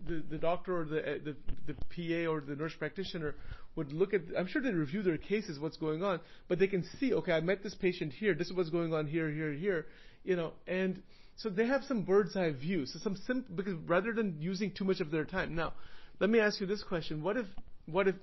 the, 0.06 0.22
the 0.30 0.38
doctor 0.38 0.80
or 0.80 0.84
the, 0.84 1.20
the 1.24 1.36
the 1.66 1.74
PA 1.74 2.30
or 2.30 2.40
the 2.40 2.56
nurse 2.56 2.74
practitioner 2.76 3.36
would 3.76 3.92
look 3.92 4.12
at. 4.12 4.22
I'm 4.36 4.48
sure 4.48 4.60
they 4.60 4.70
review 4.70 5.02
their 5.02 5.16
cases, 5.16 5.60
what's 5.60 5.76
going 5.76 6.02
on, 6.02 6.20
but 6.48 6.58
they 6.58 6.66
can 6.66 6.84
see, 6.98 7.14
okay, 7.14 7.32
I 7.32 7.40
met 7.40 7.62
this 7.62 7.74
patient 7.74 8.12
here. 8.12 8.34
This 8.34 8.48
is 8.48 8.52
what's 8.52 8.70
going 8.70 8.92
on 8.92 9.06
here, 9.06 9.30
here, 9.30 9.52
here. 9.52 9.86
You 10.24 10.36
know, 10.36 10.52
and 10.66 11.00
so 11.36 11.48
they 11.48 11.66
have 11.66 11.84
some 11.84 12.02
bird's 12.02 12.36
eye 12.36 12.50
view. 12.52 12.86
So 12.86 12.98
some 12.98 13.16
sim- 13.26 13.44
because 13.54 13.74
rather 13.86 14.12
than 14.12 14.36
using 14.40 14.72
too 14.72 14.84
much 14.84 15.00
of 15.00 15.10
their 15.10 15.24
time. 15.24 15.54
Now, 15.54 15.72
let 16.18 16.30
me 16.30 16.40
ask 16.40 16.60
you 16.60 16.66
this 16.66 16.82
question: 16.82 17.22
What 17.22 17.36
if 17.36 17.46
what 17.86 18.08
if 18.08 18.16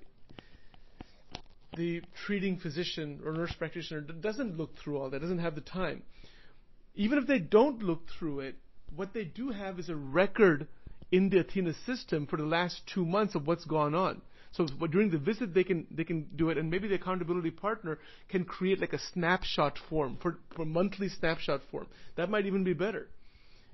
the 1.78 2.02
treating 2.26 2.58
physician 2.58 3.22
or 3.26 3.32
nurse 3.32 3.54
practitioner 3.54 4.02
doesn't 4.02 4.58
look 4.58 4.78
through 4.78 4.98
all 4.98 5.10
that, 5.10 5.22
doesn't 5.22 5.40
have 5.40 5.56
the 5.56 5.62
time. 5.62 6.04
Even 6.96 7.18
if 7.18 7.28
they 7.28 7.40
don't 7.40 7.82
look 7.82 8.02
through 8.18 8.42
it, 8.42 8.56
what 8.96 9.14
they 9.14 9.24
do 9.24 9.52
have 9.52 9.80
is 9.80 9.90
a 9.90 9.96
record 9.96 10.68
in 11.12 11.30
the 11.30 11.40
Athena 11.40 11.74
system 11.86 12.28
for 12.28 12.38
the 12.38 12.46
last 12.46 12.82
two 12.94 13.06
months 13.06 13.36
of 13.36 13.48
what's 13.48 13.66
gone 13.66 13.96
on. 13.96 14.22
So 14.52 14.66
during 14.66 15.12
the 15.12 15.18
visit, 15.18 15.54
they 15.54 15.64
can 15.64 15.88
they 15.90 16.04
can 16.04 16.28
do 16.36 16.50
it, 16.50 16.58
and 16.58 16.70
maybe 16.70 16.90
the 16.90 16.96
accountability 16.96 17.52
partner 17.52 18.00
can 18.28 18.44
create 18.44 18.82
like 18.82 18.92
a 18.92 19.00
snapshot 19.00 19.80
form 19.90 20.18
for 20.22 20.40
for 20.56 20.66
monthly 20.66 21.08
snapshot 21.08 21.62
form. 21.72 21.88
That 22.18 22.30
might 22.30 22.46
even 22.46 22.66
be 22.66 22.74
better 22.74 23.08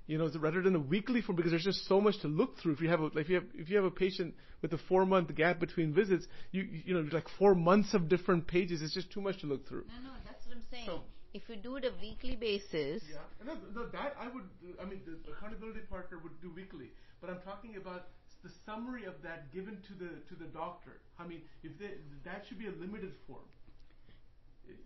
you 0.07 0.17
know, 0.17 0.29
rather 0.39 0.61
than 0.61 0.75
a 0.75 0.79
weekly 0.79 1.21
form 1.21 1.35
because 1.35 1.51
there's 1.51 1.65
just 1.65 1.85
so 1.85 1.99
much 1.99 2.19
to 2.21 2.27
look 2.27 2.57
through. 2.57 2.73
If 2.73 2.81
you 2.81 2.89
have 2.89 3.01
a, 3.01 3.03
like 3.03 3.25
if 3.25 3.29
you 3.29 3.35
have 3.35 3.45
if 3.53 3.69
you 3.69 3.75
have 3.75 3.85
a 3.85 3.91
patient 3.91 4.33
with 4.61 4.73
a 4.73 4.77
four 4.89 5.05
month 5.05 5.35
gap 5.35 5.59
between 5.59 5.93
visits, 5.93 6.25
you 6.51 6.63
you 6.63 6.93
know 6.93 7.07
like 7.11 7.27
four 7.37 7.53
months 7.53 7.93
of 7.93 8.07
different 8.07 8.47
pages. 8.47 8.81
It's 8.81 8.93
just 8.93 9.11
too 9.11 9.21
much 9.21 9.41
to 9.41 9.47
look 9.47 9.67
through. 9.67 9.85
No, 9.87 10.09
no, 10.09 10.15
that's 10.25 10.47
what 10.47 10.55
I'm 10.55 10.63
saying. 10.71 10.85
So, 10.85 11.01
if 11.33 11.43
you 11.49 11.57
do 11.57 11.75
it 11.75 11.83
a 11.83 11.91
weekly 12.01 12.37
basis. 12.37 13.03
Yeah, 13.11 13.17
no, 13.45 13.57
no, 13.75 13.85
that 13.87 14.15
I 14.19 14.27
would. 14.33 14.45
I 14.81 14.85
mean, 14.85 15.01
the 15.05 15.33
accountability 15.33 15.81
partner 15.89 16.19
would 16.23 16.41
do 16.41 16.51
weekly, 16.55 16.87
but 17.19 17.29
I'm 17.29 17.41
talking 17.41 17.75
about 17.75 18.07
the 18.43 18.49
summary 18.65 19.03
of 19.05 19.15
that 19.23 19.51
given 19.53 19.77
to 19.87 19.93
the 19.93 20.09
to 20.29 20.35
the 20.39 20.49
doctor. 20.53 21.01
I 21.19 21.27
mean, 21.27 21.41
if 21.63 21.77
they, 21.77 21.99
that 22.23 22.45
should 22.47 22.59
be 22.59 22.67
a 22.67 22.71
limited 22.71 23.11
form. 23.27 23.43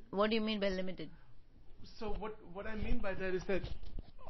What 0.09 0.29
do 0.29 0.35
you 0.35 0.41
mean 0.41 0.59
by 0.59 0.69
limited? 0.69 1.09
So 1.99 2.15
what 2.19 2.35
what 2.53 2.65
I 2.65 2.75
mean 2.75 2.99
by 2.99 3.13
that 3.13 3.33
is 3.35 3.43
that 3.47 3.63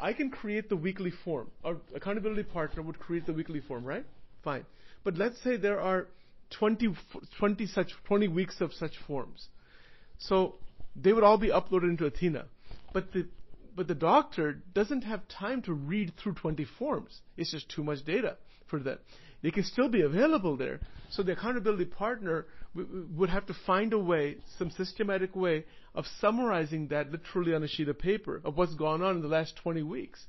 I 0.01 0.13
can 0.13 0.31
create 0.31 0.67
the 0.67 0.75
weekly 0.75 1.11
form. 1.23 1.51
Our 1.63 1.77
accountability 1.95 2.43
partner 2.43 2.81
would 2.81 2.99
create 2.99 3.25
the 3.27 3.33
weekly 3.33 3.61
form, 3.61 3.85
right? 3.85 4.05
Fine. 4.43 4.65
But 5.03 5.17
let's 5.17 5.41
say 5.43 5.57
there 5.57 5.79
are 5.79 6.07
20, 6.57 6.95
20 7.37 7.67
such 7.67 7.91
20 8.05 8.27
weeks 8.27 8.59
of 8.61 8.73
such 8.73 8.93
forms. 9.07 9.47
So 10.17 10.55
they 10.95 11.13
would 11.13 11.23
all 11.23 11.37
be 11.37 11.49
uploaded 11.49 11.89
into 11.89 12.05
Athena. 12.05 12.45
But 12.93 13.13
the 13.13 13.27
but 13.73 13.87
the 13.87 13.95
doctor 13.95 14.57
doesn't 14.73 15.03
have 15.03 15.21
time 15.29 15.61
to 15.61 15.73
read 15.73 16.11
through 16.21 16.33
20 16.33 16.65
forms. 16.77 17.21
It's 17.37 17.51
just 17.51 17.69
too 17.69 17.83
much 17.83 18.03
data 18.03 18.35
for 18.67 18.79
them. 18.79 18.97
They 19.41 19.51
can 19.51 19.63
still 19.63 19.87
be 19.87 20.01
available 20.01 20.57
there. 20.57 20.81
So 21.09 21.23
the 21.23 21.31
accountability 21.31 21.85
partner 21.85 22.45
would 22.73 23.29
have 23.29 23.45
to 23.47 23.53
find 23.65 23.93
a 23.93 23.99
way, 23.99 24.37
some 24.57 24.71
systematic 24.71 25.35
way 25.35 25.65
of 25.93 26.05
summarizing 26.19 26.87
that 26.87 27.11
literally 27.11 27.53
on 27.53 27.63
a 27.63 27.67
sheet 27.67 27.89
of 27.89 27.99
paper 27.99 28.41
of 28.45 28.57
what's 28.57 28.75
gone 28.75 29.01
on 29.01 29.17
in 29.17 29.21
the 29.21 29.27
last 29.27 29.55
20 29.57 29.83
weeks. 29.83 30.25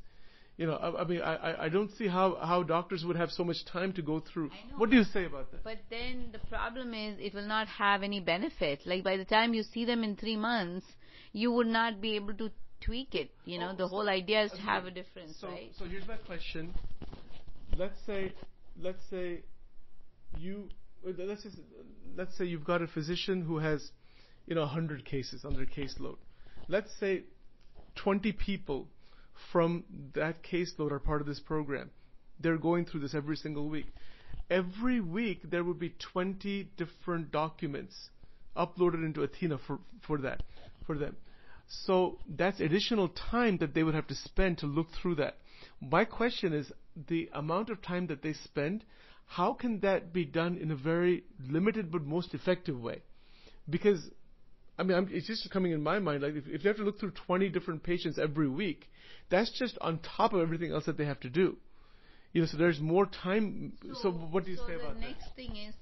You 0.56 0.66
know, 0.66 0.74
I, 0.74 1.02
I 1.02 1.04
mean, 1.04 1.20
I, 1.22 1.64
I 1.64 1.68
don't 1.68 1.90
see 1.96 2.06
how, 2.08 2.36
how 2.42 2.62
doctors 2.62 3.04
would 3.04 3.16
have 3.16 3.30
so 3.30 3.42
much 3.42 3.64
time 3.64 3.92
to 3.94 4.02
go 4.02 4.20
through. 4.20 4.50
What 4.76 4.90
do 4.90 4.96
you 4.96 5.04
say 5.04 5.24
about 5.24 5.50
that? 5.52 5.64
But 5.64 5.78
then 5.88 6.28
the 6.32 6.40
problem 6.50 6.92
is 6.92 7.16
it 7.18 7.32
will 7.32 7.46
not 7.46 7.68
have 7.68 8.02
any 8.02 8.20
benefit. 8.20 8.80
Like 8.84 9.02
by 9.02 9.16
the 9.16 9.24
time 9.24 9.54
you 9.54 9.62
see 9.62 9.84
them 9.84 10.04
in 10.04 10.16
three 10.16 10.36
months, 10.36 10.86
you 11.32 11.52
would 11.52 11.68
not 11.68 12.00
be 12.00 12.16
able 12.16 12.34
to 12.34 12.50
tweak 12.80 13.14
it. 13.14 13.30
You 13.44 13.60
know, 13.60 13.70
oh, 13.72 13.76
the 13.76 13.84
so 13.84 13.88
whole 13.88 14.08
idea 14.08 14.44
is 14.44 14.52
to 14.52 14.58
have 14.58 14.84
a 14.84 14.90
difference, 14.90 15.36
so, 15.40 15.48
right? 15.48 15.70
So 15.78 15.86
here's 15.86 16.06
my 16.06 16.16
question. 16.16 16.74
Let's 17.78 17.98
say, 18.06 18.34
let's 18.78 19.00
say 19.08 19.40
you 20.36 20.68
let's 21.04 21.42
just 21.42 21.58
let's 22.16 22.36
say 22.36 22.44
you've 22.44 22.64
got 22.64 22.82
a 22.82 22.86
physician 22.86 23.42
who 23.42 23.58
has, 23.58 23.90
you 24.46 24.54
know, 24.54 24.62
100 24.62 25.04
cases 25.04 25.44
under 25.44 25.64
caseload. 25.64 26.16
Let's 26.68 26.90
say 26.98 27.22
20 27.96 28.32
people 28.32 28.88
from 29.52 29.84
that 30.14 30.42
caseload 30.42 30.92
are 30.92 30.98
part 30.98 31.20
of 31.20 31.26
this 31.26 31.40
program. 31.40 31.90
They're 32.40 32.58
going 32.58 32.86
through 32.86 33.00
this 33.00 33.14
every 33.14 33.36
single 33.36 33.68
week. 33.68 33.86
Every 34.50 35.00
week 35.00 35.50
there 35.50 35.64
would 35.64 35.78
be 35.78 35.94
20 36.12 36.68
different 36.76 37.30
documents 37.30 38.10
uploaded 38.56 39.04
into 39.04 39.22
Athena 39.22 39.58
for, 39.66 39.78
for 40.06 40.18
that, 40.18 40.42
for 40.86 40.98
them. 40.98 41.16
So 41.68 42.18
that's 42.28 42.60
additional 42.60 43.08
time 43.08 43.58
that 43.58 43.74
they 43.74 43.82
would 43.82 43.94
have 43.94 44.08
to 44.08 44.14
spend 44.14 44.58
to 44.58 44.66
look 44.66 44.88
through 45.00 45.16
that. 45.16 45.38
My 45.80 46.04
question 46.04 46.52
is 46.52 46.70
the 47.08 47.30
amount 47.32 47.70
of 47.70 47.80
time 47.80 48.08
that 48.08 48.22
they 48.22 48.34
spend 48.34 48.84
how 49.26 49.54
can 49.54 49.80
that 49.80 50.12
be 50.12 50.24
done 50.24 50.58
in 50.58 50.70
a 50.70 50.76
very 50.76 51.24
limited 51.48 51.90
but 51.90 52.04
most 52.04 52.34
effective 52.34 52.80
way? 52.80 53.02
Because, 53.68 54.10
I 54.78 54.82
mean, 54.82 54.96
I'm, 54.96 55.08
it's 55.10 55.26
just 55.26 55.50
coming 55.50 55.72
in 55.72 55.82
my 55.82 55.98
mind, 55.98 56.22
like 56.22 56.34
if, 56.34 56.46
if 56.46 56.62
they 56.62 56.68
have 56.68 56.76
to 56.76 56.84
look 56.84 57.00
through 57.00 57.12
20 57.26 57.48
different 57.48 57.82
patients 57.82 58.18
every 58.18 58.48
week, 58.48 58.90
that's 59.30 59.50
just 59.58 59.78
on 59.80 60.00
top 60.16 60.32
of 60.32 60.40
everything 60.40 60.72
else 60.72 60.86
that 60.86 60.98
they 60.98 61.06
have 61.06 61.20
to 61.20 61.30
do. 61.30 61.56
You 62.32 62.42
know, 62.42 62.46
so 62.46 62.56
there's 62.56 62.80
more 62.80 63.06
time. 63.06 63.74
So, 63.82 63.94
so 64.02 64.10
what 64.10 64.44
do 64.44 64.50
you 64.50 64.56
so 64.56 64.66
say 64.66 64.74
about 64.74 64.94
that? 64.94 65.00
the 65.00 65.06
next 65.06 65.36
thing 65.36 65.56
is, 65.56 65.74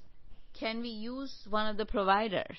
can 0.58 0.80
we 0.80 0.88
use 0.88 1.32
one 1.48 1.66
of 1.66 1.76
the 1.76 1.86
providers? 1.86 2.58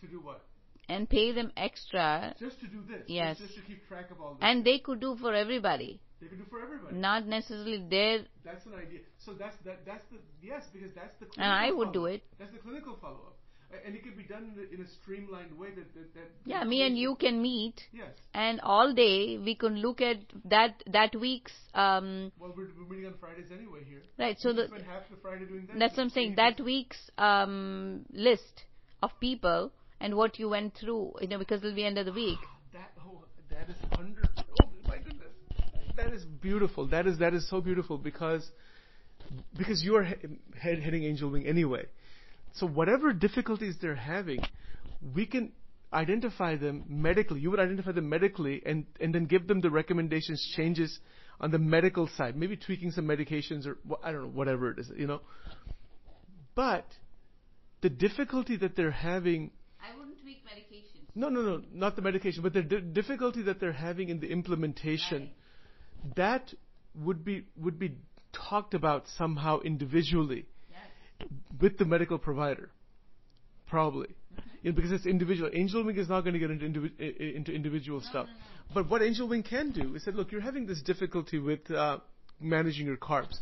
To 0.00 0.06
do 0.06 0.20
what? 0.20 0.44
And 0.88 1.08
pay 1.08 1.32
them 1.32 1.52
extra. 1.56 2.34
Just 2.38 2.60
to 2.60 2.66
do 2.66 2.78
this. 2.88 3.02
Yes. 3.08 3.38
Just, 3.38 3.50
just 3.50 3.60
to 3.60 3.66
keep 3.66 3.86
track 3.88 4.10
of 4.10 4.20
all 4.20 4.34
this. 4.34 4.38
And 4.42 4.64
they 4.64 4.78
could 4.78 5.00
do 5.00 5.16
for 5.20 5.34
everybody. 5.34 6.00
They 6.20 6.26
can 6.26 6.38
do 6.38 6.44
for 6.50 6.60
everybody. 6.60 6.96
Not 6.96 7.26
necessarily 7.26 7.84
their. 7.88 8.24
That's 8.44 8.66
an 8.66 8.74
idea. 8.74 9.00
So 9.18 9.34
that's 9.34 9.56
that. 9.64 9.86
That's 9.86 10.04
the 10.10 10.18
yes, 10.42 10.64
because 10.72 10.90
that's 10.94 11.14
the. 11.20 11.26
And 11.40 11.52
I 11.52 11.70
would 11.70 11.92
do 11.92 12.06
it. 12.06 12.22
That's 12.38 12.50
the 12.50 12.58
clinical 12.58 12.96
follow-up, 13.00 13.36
and 13.86 13.94
it 13.94 14.02
can 14.02 14.16
be 14.16 14.24
done 14.24 14.52
in 14.52 14.64
a, 14.64 14.74
in 14.74 14.80
a 14.84 14.88
streamlined 15.00 15.56
way. 15.56 15.68
That 15.70 15.94
that, 15.94 16.14
that 16.14 16.30
yeah, 16.44 16.64
me 16.64 16.82
and 16.82 16.98
you 16.98 17.14
can 17.14 17.40
meet. 17.40 17.82
Yes. 17.92 18.10
And 18.34 18.60
all 18.62 18.92
day 18.92 19.38
we 19.38 19.54
can 19.54 19.76
look 19.76 20.00
at 20.00 20.16
that 20.46 20.82
that 20.88 21.14
week's. 21.14 21.52
Um, 21.74 22.32
well, 22.40 22.52
we're, 22.56 22.70
we're 22.76 22.88
meeting 22.88 23.06
on 23.06 23.14
Fridays 23.20 23.52
anyway 23.52 23.80
here. 23.88 24.02
Right. 24.18 24.36
So 24.40 24.50
we 24.50 24.56
the. 24.56 24.66
Spend 24.68 24.86
half 24.86 25.08
the 25.08 25.16
Friday 25.22 25.44
doing 25.44 25.66
that. 25.68 25.78
That's 25.78 25.96
what 25.96 26.02
I'm 26.02 26.10
saying. 26.10 26.34
That 26.34 26.58
week's 26.60 27.10
um, 27.16 28.06
list 28.10 28.64
of 29.04 29.10
people 29.20 29.70
and 30.00 30.16
what 30.16 30.38
you 30.38 30.48
went 30.48 30.74
through, 30.74 31.12
you 31.20 31.28
know, 31.28 31.38
because 31.38 31.62
it'll 31.62 31.74
be 31.74 31.84
end 31.84 31.98
of 31.98 32.06
the 32.06 32.12
week. 32.12 32.38
that 32.72 32.90
oh, 33.06 33.22
that 33.50 33.68
is 33.68 33.76
that 36.08 36.16
is 36.16 36.24
beautiful. 36.24 36.86
That 36.88 37.06
is 37.06 37.18
that 37.18 37.34
is 37.34 37.48
so 37.48 37.60
beautiful 37.60 37.98
because 37.98 38.48
because 39.56 39.82
you 39.82 39.96
are 39.96 40.04
head, 40.04 40.78
heading 40.80 41.04
Angel 41.04 41.30
Wing 41.30 41.46
anyway. 41.46 41.84
So 42.54 42.66
whatever 42.66 43.12
difficulties 43.12 43.76
they're 43.80 43.94
having, 43.94 44.40
we 45.14 45.26
can 45.26 45.52
identify 45.92 46.56
them 46.56 46.84
medically. 46.88 47.40
You 47.40 47.50
would 47.50 47.60
identify 47.60 47.92
them 47.92 48.08
medically 48.08 48.62
and 48.64 48.86
and 49.00 49.14
then 49.14 49.26
give 49.26 49.46
them 49.46 49.60
the 49.60 49.70
recommendations, 49.70 50.42
changes 50.56 50.98
on 51.40 51.50
the 51.50 51.58
medical 51.58 52.08
side, 52.16 52.36
maybe 52.36 52.56
tweaking 52.56 52.90
some 52.90 53.06
medications 53.06 53.66
or 53.66 53.76
I 54.02 54.12
don't 54.12 54.22
know 54.22 54.28
whatever 54.28 54.70
it 54.70 54.78
is, 54.78 54.90
you 54.96 55.06
know. 55.06 55.20
But 56.54 56.86
the 57.82 57.90
difficulty 57.90 58.56
that 58.56 58.76
they're 58.76 58.90
having. 58.90 59.50
I 59.80 59.96
wouldn't 59.96 60.20
tweak 60.22 60.38
medications. 60.44 60.84
No, 61.14 61.28
no, 61.28 61.42
no, 61.42 61.62
not 61.72 61.96
the 61.96 62.02
medication, 62.02 62.42
but 62.42 62.54
the 62.54 62.62
di- 62.62 62.80
difficulty 62.80 63.42
that 63.42 63.60
they're 63.60 63.72
having 63.72 64.08
in 64.08 64.20
the 64.20 64.28
implementation. 64.28 65.22
Right 65.22 65.32
that 66.16 66.52
would 66.94 67.24
be 67.24 67.44
would 67.56 67.78
be 67.78 67.94
talked 68.32 68.74
about 68.74 69.06
somehow 69.16 69.60
individually 69.60 70.46
yes. 70.70 71.28
with 71.60 71.78
the 71.78 71.84
medical 71.84 72.18
provider, 72.18 72.70
probably, 73.68 74.08
mm-hmm. 74.08 74.48
you 74.62 74.70
know, 74.70 74.76
because 74.76 74.92
it's 74.92 75.06
individual. 75.06 75.50
Angel 75.52 75.84
Wing 75.84 75.96
is 75.96 76.08
not 76.08 76.22
going 76.22 76.34
to 76.34 76.38
get 76.38 76.50
into 76.50 76.66
indivi- 76.66 77.34
into 77.36 77.52
individual 77.52 78.00
no, 78.00 78.06
stuff, 78.06 78.26
no, 78.26 78.32
no. 78.32 78.74
but 78.74 78.90
what 78.90 79.02
Angel 79.02 79.28
Wing 79.28 79.42
can 79.42 79.70
do 79.70 79.94
is 79.94 80.04
say, 80.04 80.10
look, 80.10 80.32
you're 80.32 80.40
having 80.40 80.66
this 80.66 80.82
difficulty 80.82 81.38
with 81.38 81.70
uh, 81.70 81.98
managing 82.40 82.86
your 82.86 82.96
carbs. 82.96 83.38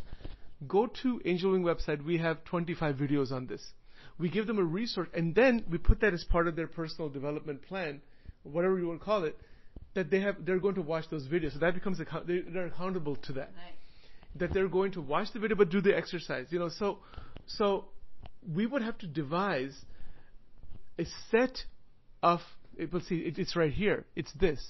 Go 0.66 0.87
to 1.03 1.21
Angel 1.25 1.53
Wing 1.53 1.62
website. 1.62 2.05
We 2.05 2.19
have 2.19 2.42
25 2.45 2.97
videos 2.97 3.31
on 3.31 3.47
this. 3.47 3.62
We 4.19 4.31
give 4.31 4.47
them 4.47 4.59
a 4.59 4.64
resource, 4.64 5.09
and 5.12 5.35
then 5.35 5.64
we 5.71 5.77
put 5.77 6.01
that 6.01 6.14
as 6.14 6.25
part 6.25 6.49
of 6.49 6.57
their 6.57 6.66
personal 6.66 7.11
development 7.11 7.61
plan, 7.62 8.01
whatever 8.45 8.79
you 8.79 8.88
want 8.88 9.01
to 9.01 9.05
call 9.05 9.25
it 9.25 9.38
that 9.96 10.11
they 10.11 10.20
have 10.20 10.37
they're 10.44 10.61
going 10.61 10.76
to 10.76 10.82
watch 10.82 11.06
those 11.11 11.26
videos. 11.26 11.54
So 11.54 11.59
that 11.59 11.74
becomes 11.74 11.98
account, 11.98 12.28
they, 12.28 12.42
are 12.56 12.66
accountable 12.66 13.16
to 13.16 13.32
that. 13.32 13.50
Right. 13.56 13.74
That 14.37 14.52
they're 14.54 14.68
going 14.68 14.92
to 14.92 15.00
watch 15.00 15.28
the 15.32 15.40
video 15.40 15.56
but 15.56 15.70
do 15.70 15.80
the 15.80 15.96
exercise. 15.96 16.46
You 16.50 16.61
know, 16.61 16.68
so 16.68 16.98
so 17.46 17.87
we 18.54 18.66
would 18.66 18.82
have 18.82 18.98
to 18.98 19.06
devise 19.06 19.74
a 20.98 21.04
set 21.30 21.64
of 22.22 22.40
let's 22.92 23.09
see 23.09 23.16
it, 23.16 23.38
it's 23.38 23.56
right 23.56 23.72
here. 23.72 24.04
It's 24.14 24.32
this. 24.38 24.64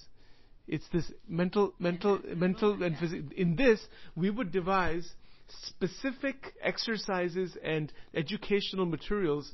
It's 0.66 0.86
this 0.92 1.10
mental 1.28 1.74
mental 1.78 2.20
mental 2.34 2.82
and 2.82 2.96
physical. 2.96 3.28
In 3.36 3.56
this, 3.56 3.80
we 4.14 4.30
would 4.30 4.50
devise 4.52 5.08
specific 5.48 6.54
exercises 6.62 7.56
and 7.62 7.92
educational 8.14 8.86
materials 8.86 9.52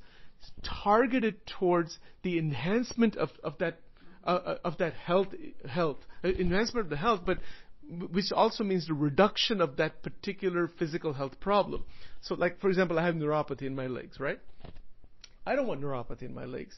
targeted 0.63 1.47
towards 1.47 1.99
the 2.23 2.39
enhancement 2.39 3.17
of, 3.17 3.31
of 3.45 3.59
that 3.59 3.81
uh, 4.25 4.31
uh, 4.31 4.59
of 4.65 4.79
that 4.79 4.95
health, 4.95 5.29
health, 5.69 5.99
uh, 6.25 6.29
enhancement 6.29 6.87
of 6.87 6.91
the 6.91 6.97
health, 6.97 7.21
but 7.25 7.39
which 8.11 8.33
also 8.33 8.65
means 8.65 8.87
the 8.87 8.95
reduction 8.95 9.61
of 9.61 9.77
that 9.77 10.03
particular 10.03 10.71
physical 10.79 11.13
health 11.13 11.39
problem. 11.41 11.85
So, 12.23 12.35
like 12.35 12.61
for 12.61 12.69
example, 12.69 12.99
I 12.99 13.05
have 13.05 13.15
neuropathy 13.15 13.63
in 13.63 13.75
my 13.75 13.87
legs, 13.87 14.21
right? 14.21 14.39
I 15.45 15.57
don't 15.57 15.67
want 15.67 15.81
neuropathy 15.81 16.23
in 16.23 16.35
my 16.35 16.45
legs. 16.45 16.77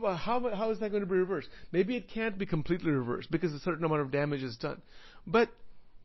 Well, 0.00 0.16
how, 0.16 0.40
how 0.54 0.70
is 0.70 0.80
that 0.80 0.90
going 0.90 1.02
to 1.02 1.08
be 1.08 1.16
reversed? 1.16 1.48
Maybe 1.70 1.96
it 1.96 2.08
can't 2.08 2.36
be 2.36 2.46
completely 2.46 2.90
reversed 2.90 3.30
because 3.30 3.52
a 3.52 3.60
certain 3.60 3.84
amount 3.84 4.00
of 4.00 4.10
damage 4.10 4.42
is 4.42 4.56
done. 4.56 4.82
But, 5.26 5.48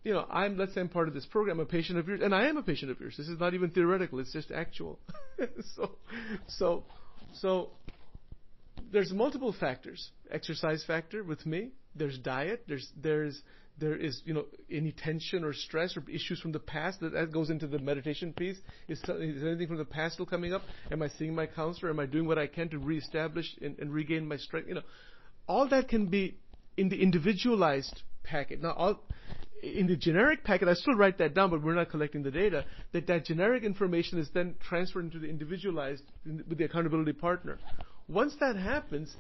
you 0.04 0.14
know, 0.14 0.26
I'm, 0.30 0.58
let's 0.58 0.76
say 0.76 0.82
I'm 0.82 0.90
part 0.90 1.08
of 1.08 1.16
this 1.16 1.26
program, 1.26 1.60
a 1.60 1.66
patient 1.66 1.98
of 1.98 2.08
yours, 2.08 2.22
and 2.24 2.34
I 2.34 2.48
am 2.48 2.58
a 2.58 2.64
patient 2.64 2.92
of 2.92 3.00
yours. 3.00 3.16
This 3.18 3.28
is 3.28 3.40
not 3.40 3.56
even 3.56 3.72
theoretical, 3.72 4.20
it's 4.20 4.34
just 4.34 4.52
actual. 4.52 5.00
so, 5.76 5.92
so, 6.48 6.84
so, 7.34 7.70
there's 8.92 9.12
multiple 9.12 9.54
factors. 9.58 10.12
Exercise 10.32 10.84
factor 10.86 11.24
with 11.24 11.46
me. 11.46 11.72
There's 11.96 12.18
diet. 12.18 12.64
There's, 12.68 12.88
there's, 13.02 13.42
there 13.78 13.96
is, 13.96 14.22
you 14.26 14.34
know, 14.34 14.46
any 14.70 14.92
tension 14.92 15.44
or 15.44 15.54
stress 15.54 15.98
or 15.98 16.04
issues 16.10 16.40
from 16.40 16.52
the 16.52 16.60
past 16.60 17.00
that, 17.00 17.14
that 17.14 17.32
goes 17.32 17.50
into 17.50 17.68
the 17.68 17.80
meditation 17.80 18.34
piece. 18.34 18.58
Is, 18.88 19.00
is 19.00 19.44
anything 19.44 19.68
from 19.68 19.78
the 19.78 19.86
past 19.86 20.16
still 20.16 20.26
coming 20.26 20.54
up? 20.54 20.62
Am 20.92 21.02
I 21.02 21.08
seeing 21.08 21.34
my 21.34 21.48
counselor? 21.48 21.90
Am 21.90 22.00
I 22.00 22.06
doing 22.06 22.28
what 22.28 22.38
I 22.38 22.48
can 22.48 22.70
to 22.70 22.80
reestablish 22.80 23.48
and, 23.62 23.78
and 23.80 23.92
regain 23.92 24.28
my 24.28 24.38
strength? 24.38 24.68
You 24.68 24.76
know, 24.76 24.84
all 25.48 25.68
that 25.70 25.88
can 25.88 26.08
be 26.08 26.38
in 26.78 26.90
the 26.90 27.02
individualized 27.02 28.04
packet. 28.24 28.62
Now, 28.62 28.74
all, 28.74 29.04
in 29.64 29.88
the 29.88 29.96
generic 29.96 30.44
packet, 30.44 30.68
I 30.68 30.74
still 30.74 30.96
write 30.96 31.18
that 31.20 31.34
down, 31.34 31.50
but 31.50 31.64
we're 31.64 31.76
not 31.76 31.90
collecting 31.90 32.24
the 32.24 32.32
data. 32.32 32.66
That 32.94 33.08
that 33.08 33.26
generic 33.26 33.64
information 33.64 34.20
is 34.20 34.30
then 34.34 34.56
transferred 34.60 35.06
into 35.06 35.20
the 35.20 35.28
individualized 35.28 36.04
with 36.26 36.58
the 36.58 36.66
accountability 36.66 37.14
partner. 37.14 37.60
Once 38.12 38.36
that 38.40 38.56
happens, 38.56 39.16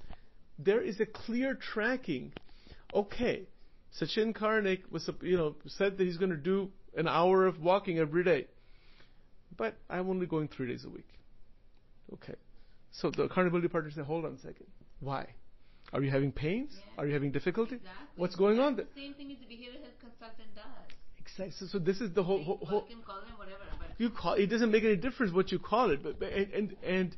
there 0.59 0.81
is 0.81 0.99
a 0.99 1.05
clear 1.05 1.55
tracking. 1.55 2.33
Okay, 2.93 3.43
Sachin 3.99 4.35
Karnik 4.35 4.81
was, 4.91 5.09
you 5.21 5.37
know, 5.37 5.55
said 5.65 5.97
that 5.97 6.03
he's 6.03 6.17
going 6.17 6.31
to 6.31 6.37
do 6.37 6.69
an 6.97 7.07
hour 7.07 7.47
of 7.47 7.61
walking 7.61 7.99
every 7.99 8.23
day. 8.23 8.47
But 9.57 9.75
I'm 9.89 10.09
only 10.09 10.25
going 10.25 10.49
three 10.49 10.67
days 10.67 10.85
a 10.85 10.89
week. 10.89 11.07
Okay. 12.13 12.35
So 12.91 13.09
the 13.11 13.23
accountability 13.23 13.69
partner 13.69 13.91
said, 13.91 14.05
hold 14.05 14.25
on 14.25 14.33
a 14.33 14.37
second. 14.39 14.67
Why? 14.99 15.27
Are 15.93 16.01
you 16.01 16.09
having 16.09 16.31
pains? 16.31 16.73
Yeah. 16.75 17.01
Are 17.01 17.07
you 17.07 17.13
having 17.13 17.31
difficulty? 17.31 17.75
Exactly. 17.75 18.05
What's 18.17 18.35
going 18.35 18.57
That's 18.57 18.67
on? 18.67 18.75
The 18.75 18.87
same 18.95 19.13
thing 19.13 19.31
as 19.31 19.37
the 19.39 19.45
behavioral 19.45 19.83
health 19.83 19.99
consultant 19.99 20.55
does. 20.55 20.95
Exactly. 21.19 21.53
So, 21.59 21.65
so 21.71 21.79
this 21.79 22.01
is 22.01 22.13
the 22.13 22.23
whole, 22.23 22.43
whole, 22.43 22.57
whole 22.57 22.87
call 23.05 23.21
whatever, 23.37 23.61
you 23.97 24.09
call 24.09 24.33
it 24.33 24.47
doesn't 24.47 24.71
make 24.71 24.83
any 24.83 24.95
difference 24.95 25.31
what 25.31 25.51
you 25.51 25.59
call 25.59 25.91
it 25.91 26.01
but, 26.01 26.19
but 26.19 26.31
and, 26.33 26.51
and 26.53 26.75
and 26.83 27.15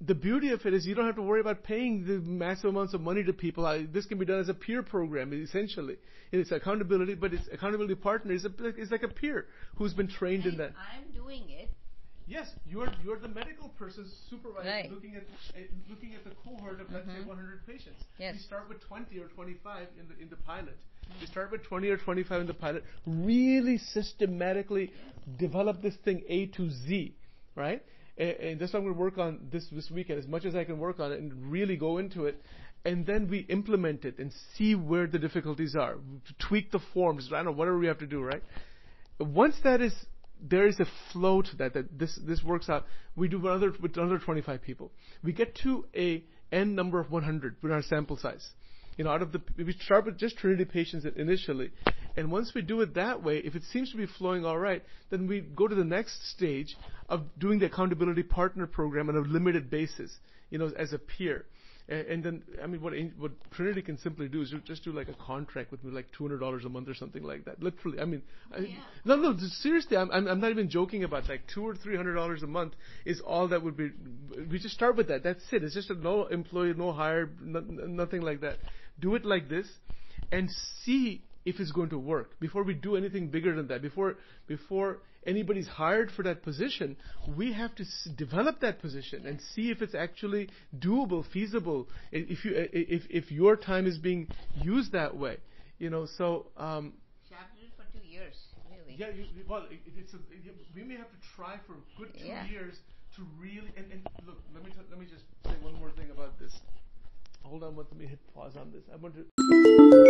the 0.00 0.14
beauty 0.14 0.50
of 0.50 0.64
it 0.64 0.72
is 0.72 0.86
you 0.86 0.94
don't 0.94 1.06
have 1.06 1.16
to 1.16 1.22
worry 1.22 1.40
about 1.40 1.62
paying 1.62 2.06
the 2.06 2.18
massive 2.28 2.70
amounts 2.70 2.94
of 2.94 3.00
money 3.02 3.22
to 3.22 3.32
people. 3.32 3.66
I, 3.66 3.84
this 3.84 4.06
can 4.06 4.18
be 4.18 4.24
done 4.24 4.40
as 4.40 4.48
a 4.48 4.54
peer 4.54 4.82
program, 4.82 5.32
essentially. 5.32 5.96
It's 6.32 6.50
accountability, 6.52 7.14
but 7.14 7.34
it's 7.34 7.46
accountability 7.52 7.96
partner 7.96 8.32
is, 8.32 8.46
a, 8.46 8.50
is 8.78 8.90
like 8.90 9.02
a 9.02 9.08
peer 9.08 9.46
who's 9.76 9.92
been 9.92 10.08
trained 10.08 10.44
and 10.44 10.54
in 10.54 10.58
that. 10.58 10.72
I'm 10.94 11.12
doing 11.12 11.50
it. 11.50 11.70
Yes, 12.26 12.48
you're 12.64 12.86
you're 13.04 13.18
the 13.18 13.26
medical 13.26 13.70
person 13.70 14.06
supervisor 14.30 14.68
Right. 14.68 14.88
looking 14.88 15.16
at 15.16 15.22
uh, 15.22 15.58
looking 15.88 16.14
at 16.14 16.22
the 16.22 16.30
cohort 16.44 16.80
of 16.80 16.86
let's 16.92 17.04
say 17.06 17.24
100 17.24 17.66
patients. 17.66 18.04
Yes. 18.18 18.34
We 18.34 18.40
start 18.42 18.68
with 18.68 18.80
20 18.86 19.18
or 19.18 19.26
25 19.26 19.88
in 19.98 20.06
the 20.06 20.22
in 20.22 20.30
the 20.30 20.36
pilot. 20.36 20.76
We 21.20 21.26
start 21.26 21.50
with 21.50 21.64
20 21.64 21.88
or 21.88 21.96
25 21.96 22.42
in 22.42 22.46
the 22.46 22.54
pilot. 22.54 22.84
Really 23.04 23.78
systematically 23.78 24.92
develop 25.40 25.82
this 25.82 25.96
thing 26.04 26.22
A 26.28 26.46
to 26.46 26.70
Z, 26.70 27.16
right? 27.56 27.82
And, 28.20 28.30
and 28.30 28.60
that's 28.60 28.72
what 28.72 28.80
I'm 28.80 28.84
going 28.84 28.94
to 28.94 29.00
work 29.00 29.18
on 29.18 29.48
this 29.50 29.66
this 29.72 29.90
weekend 29.90 30.20
as 30.20 30.28
much 30.28 30.44
as 30.44 30.54
I 30.54 30.62
can 30.62 30.78
work 30.78 31.00
on 31.00 31.10
it 31.10 31.18
and 31.18 31.50
really 31.50 31.76
go 31.76 31.98
into 31.98 32.26
it. 32.26 32.40
And 32.84 33.04
then 33.04 33.28
we 33.28 33.40
implement 33.40 34.04
it 34.04 34.18
and 34.18 34.32
see 34.56 34.74
where 34.74 35.06
the 35.06 35.18
difficulties 35.18 35.74
are. 35.74 35.96
Tweak 36.48 36.70
the 36.70 36.80
forms. 36.94 37.28
I 37.32 37.36
don't 37.36 37.46
know 37.46 37.52
whatever 37.52 37.78
we 37.78 37.88
have 37.88 37.98
to 37.98 38.06
do, 38.06 38.22
right? 38.22 38.42
once 39.20 39.56
that 39.64 39.80
is 39.80 39.94
there 40.42 40.66
is 40.66 40.80
a 40.80 40.86
flow 41.12 41.42
to 41.42 41.56
that 41.56 41.74
that 41.74 41.98
this 41.98 42.18
this 42.26 42.42
works 42.42 42.68
out 42.68 42.86
we 43.14 43.28
do 43.28 43.38
another 43.46 43.72
with 43.80 43.96
another 43.96 44.18
25 44.18 44.62
people 44.62 44.90
we 45.22 45.32
get 45.32 45.54
to 45.54 45.84
a 45.94 46.24
n 46.50 46.74
number 46.74 46.98
of 46.98 47.10
100 47.10 47.56
with 47.62 47.70
our 47.70 47.82
sample 47.82 48.16
size 48.16 48.48
you 49.00 49.04
know 49.04 49.12
out 49.12 49.22
of 49.22 49.32
the 49.32 49.40
we 49.56 49.72
start 49.72 50.04
with 50.04 50.18
just 50.18 50.36
trinity 50.36 50.66
patients 50.66 51.06
initially 51.16 51.70
and 52.18 52.30
once 52.30 52.52
we 52.54 52.60
do 52.60 52.82
it 52.82 52.92
that 52.96 53.22
way 53.22 53.38
if 53.38 53.54
it 53.54 53.62
seems 53.72 53.90
to 53.90 53.96
be 53.96 54.04
flowing 54.18 54.44
all 54.44 54.58
right 54.58 54.82
then 55.08 55.26
we 55.26 55.40
go 55.40 55.66
to 55.66 55.74
the 55.74 55.82
next 55.82 56.30
stage 56.32 56.76
of 57.08 57.22
doing 57.38 57.58
the 57.58 57.64
accountability 57.64 58.22
partner 58.22 58.66
program 58.66 59.08
on 59.08 59.16
a 59.16 59.20
limited 59.20 59.70
basis 59.70 60.14
you 60.50 60.58
know 60.58 60.70
as 60.76 60.92
a 60.92 60.98
peer 60.98 61.46
and, 61.90 62.06
and 62.06 62.24
then, 62.24 62.42
I 62.62 62.68
mean, 62.68 62.80
what 62.80 62.92
what 63.18 63.32
Trinity 63.50 63.82
can 63.82 63.98
simply 63.98 64.28
do 64.28 64.42
is 64.42 64.54
just 64.64 64.84
do 64.84 64.92
like 64.92 65.08
a 65.08 65.14
contract 65.14 65.72
with 65.72 65.82
me, 65.82 65.90
like 65.90 66.06
two 66.16 66.22
hundred 66.22 66.38
dollars 66.38 66.64
a 66.64 66.68
month 66.68 66.88
or 66.88 66.94
something 66.94 67.24
like 67.24 67.44
that. 67.46 67.60
Literally, 67.60 67.98
I 67.98 68.04
mean, 68.04 68.22
I, 68.52 68.76
no, 69.04 69.16
no, 69.16 69.36
seriously, 69.60 69.96
I'm, 69.96 70.08
I'm 70.12 70.28
I'm 70.28 70.40
not 70.40 70.50
even 70.52 70.70
joking 70.70 71.02
about 71.02 71.28
like 71.28 71.42
two 71.52 71.66
or 71.66 71.74
three 71.74 71.96
hundred 71.96 72.14
dollars 72.14 72.44
a 72.44 72.46
month 72.46 72.74
is 73.04 73.20
all 73.20 73.48
that 73.48 73.64
would 73.64 73.76
be. 73.76 73.90
We 74.50 74.60
just 74.60 74.74
start 74.74 74.96
with 74.96 75.08
that. 75.08 75.24
That's 75.24 75.42
it. 75.50 75.64
It's 75.64 75.74
just 75.74 75.90
a 75.90 75.94
no 75.94 76.26
employee, 76.26 76.74
no 76.76 76.92
hire, 76.92 77.28
no, 77.42 77.58
nothing 77.58 78.22
like 78.22 78.40
that. 78.42 78.58
Do 79.00 79.14
it 79.14 79.24
like 79.24 79.48
this, 79.48 79.66
and 80.30 80.48
see 80.84 81.22
if 81.44 81.58
it's 81.58 81.72
going 81.72 81.88
to 81.90 81.98
work 81.98 82.38
before 82.38 82.62
we 82.62 82.74
do 82.74 82.96
anything 82.96 83.28
bigger 83.28 83.54
than 83.56 83.66
that. 83.68 83.80
Before 83.82 84.16
before 84.46 84.98
anybody's 85.26 85.68
hired 85.68 86.10
for 86.10 86.22
that 86.24 86.42
position, 86.42 86.96
we 87.36 87.52
have 87.52 87.74
to 87.76 87.82
s- 87.82 88.08
develop 88.16 88.60
that 88.60 88.80
position 88.80 89.26
and 89.26 89.40
see 89.54 89.70
if 89.70 89.80
it's 89.82 89.94
actually 89.94 90.48
doable, 90.78 91.24
feasible. 91.32 91.88
If 92.12 92.44
you 92.44 92.52
if 92.54 93.02
if 93.10 93.32
your 93.32 93.56
time 93.56 93.86
is 93.86 93.96
being 93.98 94.28
used 94.62 94.92
that 94.92 95.16
way, 95.16 95.38
you 95.78 95.88
know. 95.90 96.06
So 96.18 96.46
um, 96.58 96.92
You 97.30 97.36
have 97.36 97.48
to 97.56 97.60
it 97.64 97.72
for 97.76 97.86
two 97.98 98.04
years, 98.06 98.34
really. 98.70 98.94
yeah, 98.98 99.08
you, 99.08 99.24
you- 99.34 99.44
well, 99.48 99.64
it, 99.70 99.80
it's 99.96 100.12
a, 100.12 100.16
it, 100.18 100.54
we 100.76 100.82
may 100.84 100.96
have 100.96 101.08
to 101.10 101.20
try 101.36 101.56
for 101.66 101.72
a 101.72 101.82
good 101.98 102.12
two 102.20 102.26
Yeah. 102.28 102.46
years 102.46 102.74
to 103.16 103.22
really. 103.40 103.72
And, 103.78 103.86
and 103.92 104.00
look, 104.26 104.38
let 104.54 104.62
me 104.64 104.70
t- 104.70 104.86
let 104.90 104.98
me 105.00 105.06
just 105.06 105.24
say 105.46 105.56
one 105.62 105.74
more 105.80 105.90
thing 105.92 106.10
about 106.10 106.38
this. 106.38 106.52
Hold 107.42 107.64
on, 107.64 107.76
let 107.76 107.94
me 107.96 108.06
hit 108.06 108.18
pause 108.34 108.56
on 108.56 108.70
this. 108.72 108.84
I 108.92 108.96
want 108.96 109.14
to. 109.16 110.06